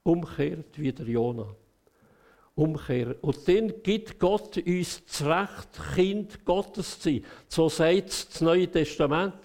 umkehrt 0.03 0.77
wie 0.77 0.91
der 0.91 1.05
Jona. 1.05 1.55
Umkehren. 2.55 3.15
Und 3.21 3.47
dann 3.47 3.81
gibt 3.81 4.19
Gott 4.19 4.57
uns 4.57 5.05
das 5.05 5.23
Recht, 5.23 5.95
Kind 5.95 6.43
Gottes 6.43 6.99
zu 6.99 7.11
sein. 7.11 7.25
So 7.47 7.69
sagt 7.69 8.09
das 8.33 8.41
Neue 8.41 8.69
Testament. 8.69 9.35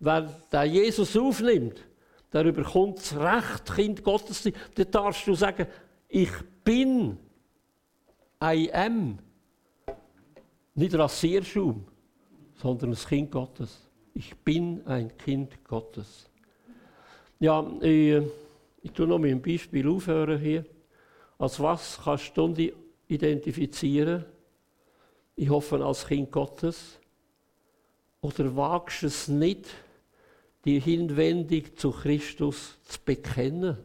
Wer 0.00 0.64
Jesus 0.64 1.14
aufnimmt, 1.14 1.84
der 2.32 2.44
überkommt 2.44 2.98
das 2.98 3.16
Recht, 3.16 3.74
Kind 3.74 4.04
Gottes 4.04 4.42
zu 4.42 4.50
sein. 4.50 4.60
Dann 4.74 4.90
darfst 4.90 5.26
du 5.26 5.34
sagen, 5.34 5.66
ich 6.08 6.30
bin, 6.62 7.18
I 8.42 8.70
am. 8.72 9.18
Nicht 10.74 10.94
Rasierschaum, 10.94 11.84
sondern 12.54 12.90
ein 12.90 12.96
Kind 12.96 13.30
Gottes. 13.30 13.88
Ich 14.14 14.36
bin 14.36 14.86
ein 14.86 15.16
Kind 15.16 15.64
Gottes. 15.64 16.28
Ja, 17.40 17.66
ich, 17.80 18.22
ich 18.82 18.92
tue 18.92 19.06
noch 19.06 19.18
mit 19.18 19.30
einem 19.30 19.42
Beispiel 19.42 19.88
aufhören 19.88 20.38
hier. 20.38 20.64
Als 21.38 21.60
was 21.60 22.00
kannst 22.02 22.36
du 22.36 22.48
dich 22.48 22.72
identifizieren? 23.06 24.24
Ich 25.36 25.48
hoffe, 25.48 25.84
als 25.84 26.06
Kind 26.06 26.30
Gottes. 26.32 26.98
Oder 28.20 28.56
wagst 28.56 29.02
du 29.02 29.06
es 29.06 29.28
nicht, 29.28 29.68
die 30.68 30.80
Hinwendung 30.80 31.64
zu 31.76 31.90
Christus 31.90 32.76
zu 32.84 32.98
bekennen, 33.02 33.78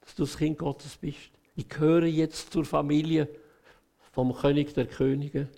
dass 0.00 0.14
du 0.14 0.22
das 0.22 0.38
Kind 0.38 0.56
Gottes 0.56 0.96
bist? 0.96 1.30
Ich 1.54 1.68
gehöre 1.68 2.06
jetzt 2.06 2.50
zur 2.54 2.64
Familie 2.64 3.28
vom 4.12 4.34
König 4.34 4.72
der 4.72 4.86
Könige. 4.86 5.48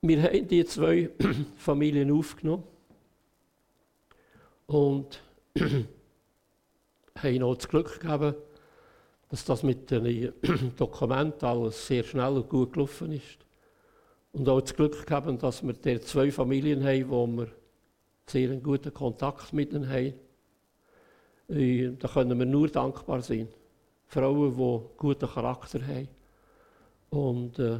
Wir 0.00 0.20
haben 0.20 0.48
die 0.48 0.64
zwei 0.64 1.10
Familien 1.56 2.10
aufgenommen 2.10 2.64
und 4.66 5.20
haben 7.14 7.42
auch 7.44 7.54
das 7.54 7.68
Glück 7.68 8.00
gehabt, 8.00 8.34
dass 9.28 9.44
das 9.44 9.62
mit 9.62 9.92
den 9.92 10.32
Dokumenten 10.76 11.44
alles 11.44 11.86
sehr 11.86 12.02
schnell 12.02 12.32
und 12.32 12.48
gut 12.48 12.72
gelaufen 12.72 13.12
ist. 13.12 13.38
Und 14.32 14.48
auch 14.48 14.60
das 14.60 14.74
Glück 14.74 15.06
gehabt, 15.06 15.40
dass 15.40 15.62
wir 15.62 15.72
der 15.72 16.02
zwei 16.02 16.32
Familien 16.32 16.82
haben, 16.82 17.10
wo 17.10 17.24
wir 17.28 17.57
sehr 18.30 18.56
guten 18.56 18.92
Kontakt 18.92 19.52
mit 19.52 19.72
ihnen 19.72 19.88
haben. 19.88 20.14
Äh, 21.48 21.92
da 21.98 22.08
können 22.08 22.38
wir 22.38 22.46
nur 22.46 22.68
dankbar 22.68 23.22
sein. 23.22 23.48
Frauen, 24.06 24.56
die 24.56 24.80
guten 24.96 25.28
Charakter 25.28 25.80
haben 25.86 26.08
und 27.10 27.58
äh, 27.58 27.78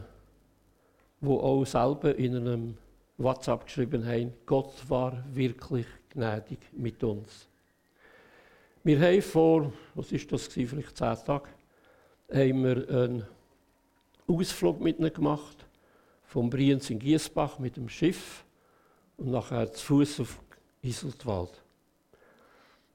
wo 1.20 1.40
auch 1.40 1.64
selber 1.64 2.14
in 2.14 2.36
einem 2.36 2.78
WhatsApp 3.16 3.64
geschrieben 3.66 4.06
haben, 4.06 4.32
Gott 4.46 4.72
war 4.88 5.24
wirklich 5.32 5.86
gnädig 6.10 6.58
mit 6.72 7.02
uns. 7.02 7.48
Wir 8.84 9.00
haben 9.00 9.22
vor, 9.22 9.72
was 9.94 10.12
ist 10.12 10.30
das 10.30 10.48
gewesen, 10.48 10.68
vielleicht 10.68 10.96
zehn 10.96 11.16
Tage, 11.26 11.48
haben 12.32 12.64
wir 12.64 12.88
einen 12.88 13.26
Ausflug 14.26 14.80
mit 14.80 14.98
ihnen 14.98 15.12
gemacht, 15.12 15.66
vom 16.24 16.48
Brienz 16.50 16.90
in 16.90 16.98
Giesbach 16.98 17.58
mit 17.58 17.76
dem 17.76 17.88
Schiff 17.88 18.44
und 19.18 19.30
nachher 19.30 19.70
zu 19.72 19.84
Fuß 19.84 20.20
auf 20.20 20.40
Iseltwald. 20.82 21.62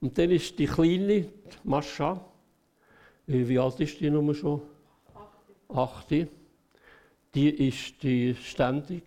Und 0.01 0.17
dann 0.17 0.31
ist 0.31 0.57
die 0.57 0.65
Kleine, 0.65 1.21
die 1.21 1.29
Mascha, 1.63 2.25
äh, 3.27 3.47
wie 3.47 3.59
alt 3.59 3.79
ist 3.79 3.99
die 3.99 4.09
Nummer 4.09 4.33
schon? 4.33 4.61
Achte. 5.69 6.27
Die 7.35 7.67
ist 7.67 8.01
die 8.03 8.35
ständig 8.35 9.03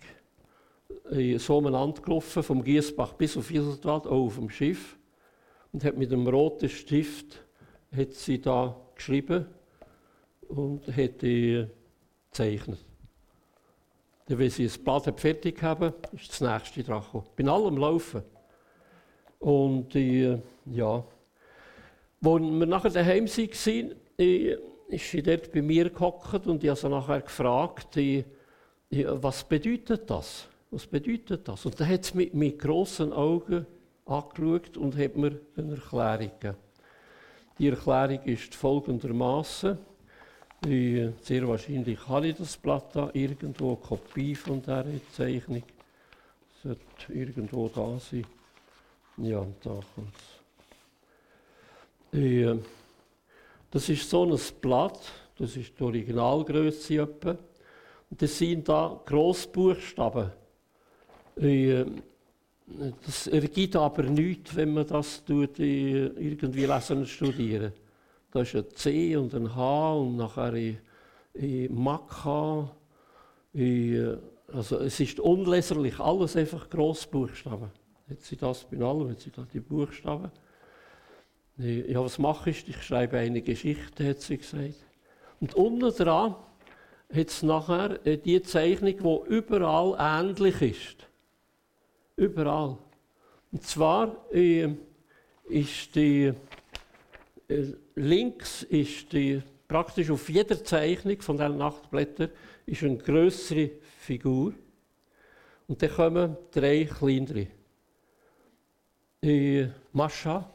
so 1.39 1.59
umeinander 1.59 2.03
gelaufen, 2.03 2.43
vom 2.43 2.65
Giesbach 2.65 3.13
bis 3.13 3.37
auf 3.37 3.51
Iseltwald, 3.51 4.07
auch 4.07 4.27
auf 4.27 4.37
dem 4.37 4.51
Schiff. 4.51 4.97
Und 5.73 5.85
hat 5.85 5.97
mit 5.97 6.13
einem 6.13 6.27
roten 6.27 6.69
Stift 6.69 7.45
hat 7.95 8.13
sie 8.13 8.41
da 8.41 8.77
geschrieben 8.95 9.47
und 10.49 10.87
hat 10.89 11.23
die 11.23 11.67
gezeichnet. 12.31 12.85
Dann, 14.27 14.39
wenn 14.39 14.51
sie 14.51 14.65
das 14.65 14.79
Blatt 14.79 15.21
fertig 15.21 15.63
haben, 15.63 15.93
ist 16.13 16.31
das 16.31 16.41
nächste 16.41 16.83
dran 16.83 17.03
gekommen. 17.03 17.27
Bin 17.37 17.49
allem 17.49 17.77
Laufen. 17.77 18.23
Und 19.39 19.95
äh, 19.95 20.39
ja, 20.67 21.05
als 22.23 22.43
wir 22.43 22.67
nachher 22.67 22.91
daheim 22.91 23.27
waren, 23.27 23.95
äh, 24.19 24.57
ist 24.89 25.11
sie 25.11 25.23
dort 25.23 25.53
bei 25.53 25.63
mir 25.63 25.91
gehockt 25.91 26.47
und 26.47 26.63
ich 26.63 26.71
habe 26.71 26.81
sie 26.81 26.89
nachher 26.89 27.21
gefragt, 27.21 27.97
äh, 27.97 28.25
was 28.91 29.45
bedeutet 29.45 30.09
das? 30.11 30.49
Was 30.71 30.87
bedeutet 30.87 31.47
das? 31.47 31.65
Und 31.67 31.79
dann 31.79 31.89
hat 31.89 32.05
sie 32.05 32.17
mit, 32.17 32.35
mit 32.35 32.59
grossen 32.59 33.13
Augen 33.13 33.67
angeschaut 34.05 34.77
und 34.77 34.97
hat 34.97 35.17
mir 35.17 35.41
eine 35.57 35.73
Erklärung 35.75 36.31
gegeben. 36.41 36.57
Die 37.59 37.69
Erklärung 37.69 38.23
ist 38.25 38.55
folgendermaßen. 38.55 39.79
Sehr 40.65 41.47
wahrscheinlich 41.47 42.09
habe 42.09 42.29
ich 42.29 42.37
das 42.37 42.57
Blatt 42.57 42.95
da 42.95 43.11
irgendwo, 43.13 43.75
eine 43.75 43.77
Kopie 43.77 44.35
von 44.35 44.61
dieser 44.61 44.85
Zeichnung. 45.13 45.63
Sollte 46.63 47.13
irgendwo 47.13 47.69
da 47.69 47.99
sein. 47.99 48.27
Ja, 49.19 49.47
da 49.63 49.81
kommt 49.95 50.13
es. 52.13 52.59
Das 53.71 53.89
ist 53.89 54.11
so 54.11 54.25
ein 54.25 54.41
Blatt, 54.61 55.01
das 55.39 55.57
ist 55.57 55.79
die 55.79 55.83
Originalgröße 55.83 57.03
etwa. 57.03 57.37
Und 58.11 58.23
das 58.23 58.39
sind 58.39 58.69
da 58.69 59.01
Großbuchstaben. 59.05 60.31
Das 63.05 63.27
ergibt 63.27 63.77
aber 63.77 64.03
nichts, 64.05 64.57
wenn 64.57 64.75
man 64.75 64.87
das 64.87 65.23
irgendwie 65.29 66.67
lesen 66.67 66.99
und 66.99 67.09
studieren. 67.09 67.73
Da 68.37 68.43
ist 68.43 68.55
ein 68.55 68.67
C 68.75 69.17
und 69.17 69.35
ein 69.35 69.57
H 69.57 69.95
und 69.95 70.17
nachher 70.19 70.53
ein, 70.53 70.79
ein 71.35 71.75
Makha. 71.75 72.71
Also 74.53 74.79
es 74.81 75.01
ist 75.01 75.21
unleserlich, 75.21 75.99
alles 75.99 76.37
einfach 76.37 76.69
Grossbuchstaben. 76.69 77.71
Jetzt 78.11 78.27
sind 78.27 78.43
das 78.43 78.65
bei 78.65 78.77
allem, 78.85 79.09
jetzt 79.09 79.23
sind 79.23 79.39
das 79.39 79.49
die 79.49 79.61
Buchstaben. 79.61 80.31
Ja, 81.57 82.05
was 82.05 82.19
mache 82.19 82.51
ich? 82.51 82.69
Ich 82.69 82.83
schreibe 82.83 83.17
eine 83.17 83.41
Geschichte, 83.41 84.07
hat 84.07 84.21
sie 84.21 84.37
gesagt. 84.37 84.85
Und 85.41 85.55
unten 85.55 85.89
dran 85.97 86.37
hat 87.11 87.29
es 87.29 87.43
nachher 87.43 88.07
äh, 88.07 88.19
die 88.19 88.43
Zeichnung, 88.43 88.99
die 88.99 89.35
überall 89.35 89.97
ähnlich 89.99 90.61
ist. 90.61 91.09
Überall. 92.17 92.77
Und 93.51 93.63
zwar 93.63 94.15
äh, 94.31 94.75
ist 95.49 95.95
die 95.95 96.35
äh, 97.49 97.73
links 97.97 98.63
ist 98.63 99.13
die 99.13 99.43
praktisch 99.67 100.11
auf 100.11 100.29
jeder 100.29 100.63
Zeichnung 100.63 101.21
von 101.21 101.37
diesen 101.37 101.59
Nachtblättern 101.59 102.31
ist 102.67 102.83
eine 102.83 102.99
größere 102.99 103.71
Figur 103.99 104.53
und 105.67 105.83
dann 105.83 105.91
kommen 105.91 106.37
drei 106.53 106.85
kleinere. 106.85 107.49
Die 109.23 109.69
Mascha, 109.93 110.49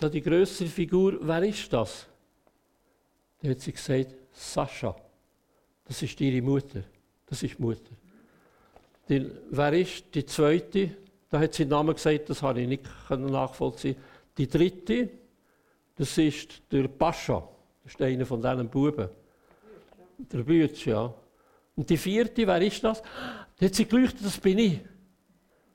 die 0.00 0.20
größere 0.20 0.68
Figur, 0.68 1.18
wer 1.20 1.42
ist 1.42 1.72
das? 1.72 2.06
Da 3.40 3.48
hat 3.48 3.60
sie 3.60 3.72
gesagt, 3.72 4.14
Sascha. 4.32 4.94
Das 5.84 6.02
ist 6.02 6.20
ihre 6.20 6.42
Mutter. 6.42 6.84
Das 7.26 7.42
ist 7.42 7.58
Mutter. 7.58 7.90
Die, 9.08 9.30
wer 9.50 9.72
ist 9.72 10.04
die 10.14 10.24
zweite? 10.24 10.90
Da 11.28 11.40
hat 11.40 11.54
sie 11.54 11.64
den 11.64 11.70
Namen 11.70 11.94
gesagt, 11.94 12.30
das 12.30 12.42
habe 12.42 12.60
ich 12.60 12.68
nicht 12.68 12.84
nachvollziehen. 13.10 13.96
Die 14.36 14.48
dritte, 14.48 15.08
das 16.02 16.18
ist 16.18 16.60
der 16.72 16.88
Pascha. 16.88 17.48
Das 17.84 17.92
ist 17.92 18.02
einer 18.02 18.26
von 18.26 18.42
diesen 18.42 18.68
Buben. 18.68 19.08
Der 20.18 20.38
Bütsch, 20.42 20.88
ja. 20.88 21.14
Und 21.76 21.88
die 21.88 21.96
vierte, 21.96 22.44
wer 22.44 22.60
ist 22.60 22.82
das? 22.82 23.00
Die 23.60 23.66
hat 23.66 23.74
sie 23.76 23.86
geleuchtet, 23.86 24.26
das 24.26 24.36
bin 24.36 24.58
ich. 24.58 24.80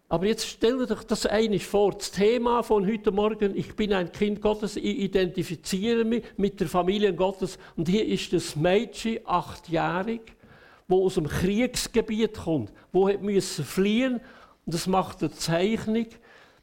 Aber 0.09 0.25
jetzt 0.25 0.45
stell 0.45 0.85
dir 0.85 0.95
das 0.95 1.25
einig 1.25 1.65
vor. 1.65 1.93
Das 1.93 2.11
Thema 2.11 2.61
von 2.61 2.85
heute 2.85 3.09
Morgen, 3.09 3.55
ich 3.55 3.73
bin 3.73 3.93
ein 3.93 4.11
Kind 4.11 4.41
Gottes, 4.41 4.75
ich 4.75 4.99
identifiziere 4.99 6.03
mich 6.03 6.25
mit 6.35 6.59
der 6.59 6.67
Familie 6.67 7.13
Gottes. 7.13 7.57
Und 7.77 7.87
hier 7.87 8.05
ist 8.05 8.33
das 8.33 8.57
Mädchen, 8.57 9.19
achtjährig, 9.23 10.35
wo 10.89 11.05
aus 11.05 11.13
dem 11.13 11.29
Kriegsgebiet 11.29 12.33
kommt, 12.33 12.73
wo 12.91 13.07
müssen 13.07 13.63
fliehen 13.63 14.15
und 14.65 14.73
das 14.73 14.87
macht 14.87 15.23
eine 15.23 15.31
Zeichnung 15.31 16.07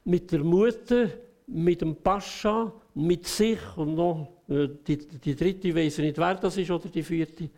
mit 0.05 0.33
der 0.33 0.45
Mutter, 0.45 1.09
mit 1.47 1.81
dem 1.81 1.97
Pascha, 1.97 2.71
mit 2.95 3.27
sich 3.27 3.59
und 3.77 3.95
noch 3.95 4.29
äh, 4.49 4.69
die, 4.87 4.99
die 4.99 5.35
dritte, 5.35 5.75
weiß 5.75 5.99
ich 5.99 6.05
nicht, 6.05 6.19
wer 6.19 6.35
das 6.35 6.57
ist 6.57 6.71
oder 6.71 6.89
die 6.89 7.03
vierte. 7.03 7.49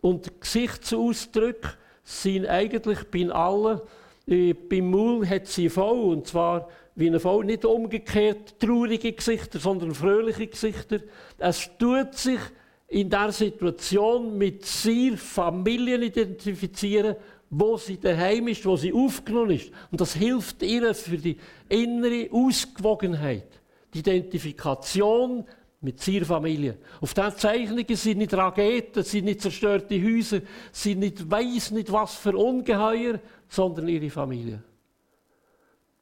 Und 0.00 0.40
Gesichtsausdrücke 0.40 1.74
sind 2.04 2.46
eigentlich 2.46 2.98
bei 3.10 3.30
allen, 3.30 3.80
äh, 4.26 4.52
beim 4.52 4.90
Maul 4.90 5.26
hat 5.26 5.46
sie 5.46 5.68
voll, 5.68 6.00
und 6.00 6.26
zwar 6.26 6.68
wie 6.94 7.06
eine 7.06 7.20
Frau, 7.20 7.42
nicht 7.42 7.64
umgekehrt 7.64 8.60
traurige 8.60 9.12
Gesichter, 9.12 9.58
sondern 9.58 9.94
fröhliche 9.94 10.46
Gesichter. 10.46 11.00
Es 11.38 11.70
tut 11.78 12.14
sich 12.14 12.40
in 12.88 13.08
der 13.08 13.32
Situation 13.32 14.36
mit 14.36 14.66
sehr 14.66 15.16
Familien 15.16 16.02
identifizieren, 16.02 17.16
wo 17.48 17.76
sie 17.76 17.98
daheim 17.98 18.48
ist, 18.48 18.66
wo 18.66 18.76
sie 18.76 18.92
aufgenommen 18.92 19.52
ist. 19.52 19.70
Und 19.90 20.00
das 20.00 20.14
hilft 20.14 20.62
ihr 20.62 20.94
für 20.94 21.16
die 21.16 21.36
innere 21.68 22.28
Ausgewogenheit, 22.30 23.46
die 23.92 23.98
Identifikation 23.98 25.44
mit 25.80 26.06
ihrer 26.06 26.24
Familie. 26.24 26.78
Auf 27.00 27.12
diesen 27.12 27.36
Zeichnungen 27.36 27.96
sind 27.96 28.18
nicht 28.18 28.34
Raketen, 28.34 29.02
sind 29.02 29.24
nicht 29.24 29.40
zerstörte 29.40 30.00
Häuser, 30.02 30.40
sind 30.70 31.00
nicht 31.00 31.30
weiss 31.30 31.70
nicht 31.72 31.90
was 31.90 32.14
für 32.14 32.36
Ungeheuer, 32.36 33.18
sondern 33.48 33.88
ihre 33.88 34.08
Familie. 34.08 34.62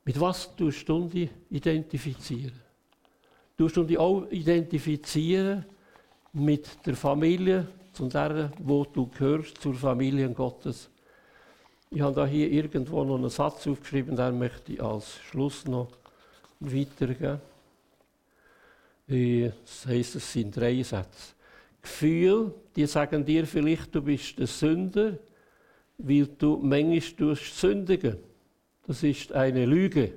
Mit 0.04 0.20
was 0.20 0.54
tust 0.54 0.88
du 0.88 1.08
dich 1.08 1.30
identifizieren? 1.50 2.60
Tust 3.56 3.76
du 3.76 3.84
dich 3.84 3.98
auch 3.98 4.26
identifizieren 4.30 5.64
mit 6.32 6.86
der 6.86 6.96
Familie, 6.96 7.66
zu 7.92 8.06
der, 8.06 8.52
wo 8.58 8.84
du 8.84 9.06
gehörst, 9.06 9.60
zur 9.60 9.74
Familie 9.74 10.28
Gottes. 10.30 10.88
Ich 11.90 12.00
habe 12.00 12.14
da 12.14 12.26
hier 12.26 12.50
irgendwo 12.50 13.02
noch 13.04 13.16
einen 13.16 13.30
Satz 13.30 13.66
aufgeschrieben, 13.66 14.16
den 14.16 14.38
möchte 14.38 14.72
ich 14.72 14.82
als 14.82 15.16
Schluss 15.28 15.66
noch 15.66 15.88
weitergeben. 16.60 17.40
Das 19.10 19.86
heisst, 19.86 20.14
es 20.14 20.32
sind 20.32 20.56
drei 20.56 20.80
Sätze. 20.84 21.34
Gefühl, 21.82 22.54
die 22.76 22.86
sagen 22.86 23.24
dir 23.24 23.44
vielleicht, 23.44 23.92
du 23.92 24.02
bist 24.02 24.38
ein 24.38 24.46
Sünder, 24.46 25.18
weil 25.98 26.26
du 26.26 26.58
manchmal 26.62 27.34
sündigen 27.34 28.18
Das 28.86 29.02
ist 29.02 29.32
eine 29.32 29.66
Lüge. 29.66 30.12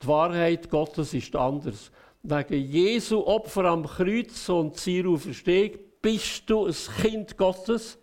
Die 0.00 0.06
Wahrheit 0.06 0.70
Gottes 0.70 1.14
ist 1.14 1.34
anders. 1.34 1.90
Wegen 2.22 2.64
Jesu 2.64 3.20
Opfer 3.26 3.64
am 3.64 3.84
Kreuz 3.86 4.48
und 4.48 4.76
seiner 4.76 5.18
Verstehung 5.18 5.78
bist 6.00 6.48
du 6.48 6.66
ein 6.66 6.74
Kind 7.02 7.36
Gottes, 7.36 7.98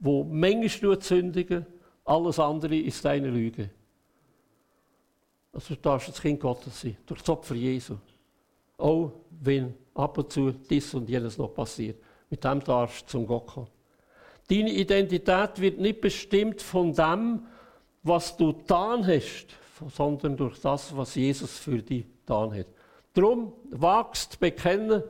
wo 0.00 0.22
manchmal 0.22 1.00
sündigen 1.00 1.64
Alles 2.04 2.38
andere 2.38 2.76
ist 2.76 3.06
eine 3.06 3.30
Lüge. 3.30 3.70
Also 5.50 5.74
du 5.74 5.80
darfst 5.80 6.08
das 6.10 6.20
Kind 6.20 6.40
Gottes 6.40 6.78
sein, 6.78 6.98
durch 7.06 7.20
das 7.20 7.28
Opfer 7.30 7.54
Jesu. 7.54 7.96
Auch 8.78 9.12
wenn 9.30 9.74
ab 9.94 10.18
und 10.18 10.32
zu 10.32 10.50
dies 10.50 10.92
und 10.94 11.08
jenes 11.08 11.38
noch 11.38 11.54
passiert. 11.54 12.02
Mit 12.30 12.44
dem 12.44 12.60
darfst 12.60 13.02
du 13.02 13.10
zum 13.10 13.26
Gott 13.26 13.46
kommen. 13.46 13.68
Deine 14.48 14.72
Identität 14.72 15.60
wird 15.60 15.78
nicht 15.78 16.00
bestimmt 16.00 16.60
von 16.60 16.92
dem, 16.92 17.46
was 18.02 18.36
du 18.36 18.52
getan 18.52 19.06
hast, 19.06 19.46
sondern 19.88 20.36
durch 20.36 20.60
das, 20.60 20.94
was 20.96 21.14
Jesus 21.14 21.58
für 21.58 21.82
dich 21.82 22.04
getan 22.04 22.54
hat. 22.54 22.66
Darum 23.14 23.52
wagst 23.70 24.38
bekennen, 24.40 25.02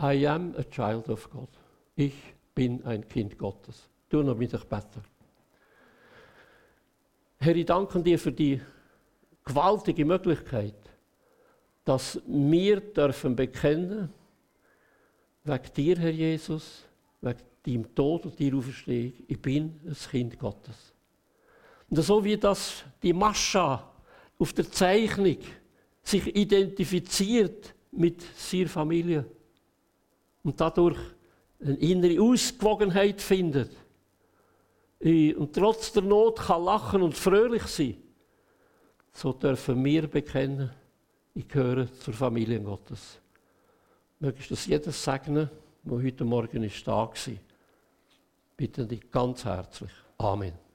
I 0.00 0.26
am 0.26 0.54
a 0.56 0.62
child 0.64 1.08
of 1.08 1.30
God. 1.30 1.48
Ich 1.94 2.14
bin 2.54 2.84
ein 2.84 3.06
Kind 3.08 3.38
Gottes. 3.38 3.88
Du 4.08 4.22
noch 4.22 4.36
mit 4.36 4.52
euch 4.54 4.64
beten. 4.64 5.04
Herr, 7.38 7.56
ich 7.56 7.66
danke 7.66 8.02
dir 8.02 8.18
für 8.18 8.32
die 8.32 8.60
gewaltige 9.44 10.04
Möglichkeit, 10.04 10.74
dass 11.90 12.20
wir 12.24 12.78
dürfen 12.78 13.34
bekennen, 13.34 14.10
wegen 15.42 15.74
dir, 15.76 15.98
Herr 15.98 16.10
Jesus, 16.10 16.84
wegen 17.20 17.40
deinem 17.66 17.94
Tod 17.96 18.26
und 18.26 18.38
deiner 18.38 18.58
Auferstehung, 18.58 19.12
ich 19.26 19.42
bin 19.42 19.80
ein 19.84 19.96
Kind 20.08 20.38
Gottes. 20.38 20.94
Und 21.88 22.00
so 22.00 22.22
wie 22.24 22.36
das 22.36 22.84
die 23.02 23.12
Mascha 23.12 23.92
auf 24.38 24.52
der 24.52 24.70
Zeichnung 24.70 25.38
sich 26.04 26.28
identifiziert 26.28 27.74
mit 27.90 28.22
seiner 28.36 28.68
Familie 28.68 29.24
und 30.44 30.60
dadurch 30.60 31.00
eine 31.60 31.74
innere 31.74 32.22
Ausgewogenheit 32.22 33.20
findet 33.20 33.72
und 35.00 35.52
trotz 35.52 35.90
der 35.90 36.02
Not 36.02 36.38
kann 36.38 36.62
lachen 36.62 37.02
und 37.02 37.16
fröhlich 37.16 37.64
sein, 37.64 37.96
so 39.12 39.32
dürfen 39.32 39.84
wir 39.84 40.06
bekennen, 40.06 40.70
ich 41.34 41.48
gehöre 41.48 41.92
zur 41.92 42.14
Familie 42.14 42.60
Gottes. 42.60 43.18
Mögest 44.18 44.50
das 44.50 44.66
jedes 44.66 45.02
segnen, 45.02 45.48
der 45.82 45.98
heute 46.02 46.24
Morgen 46.24 46.62
ist 46.62 46.86
da 46.86 47.04
war. 47.04 47.38
Bitte 48.56 48.86
dich 48.86 49.10
ganz 49.10 49.44
herzlich. 49.44 49.92
Amen. 50.18 50.69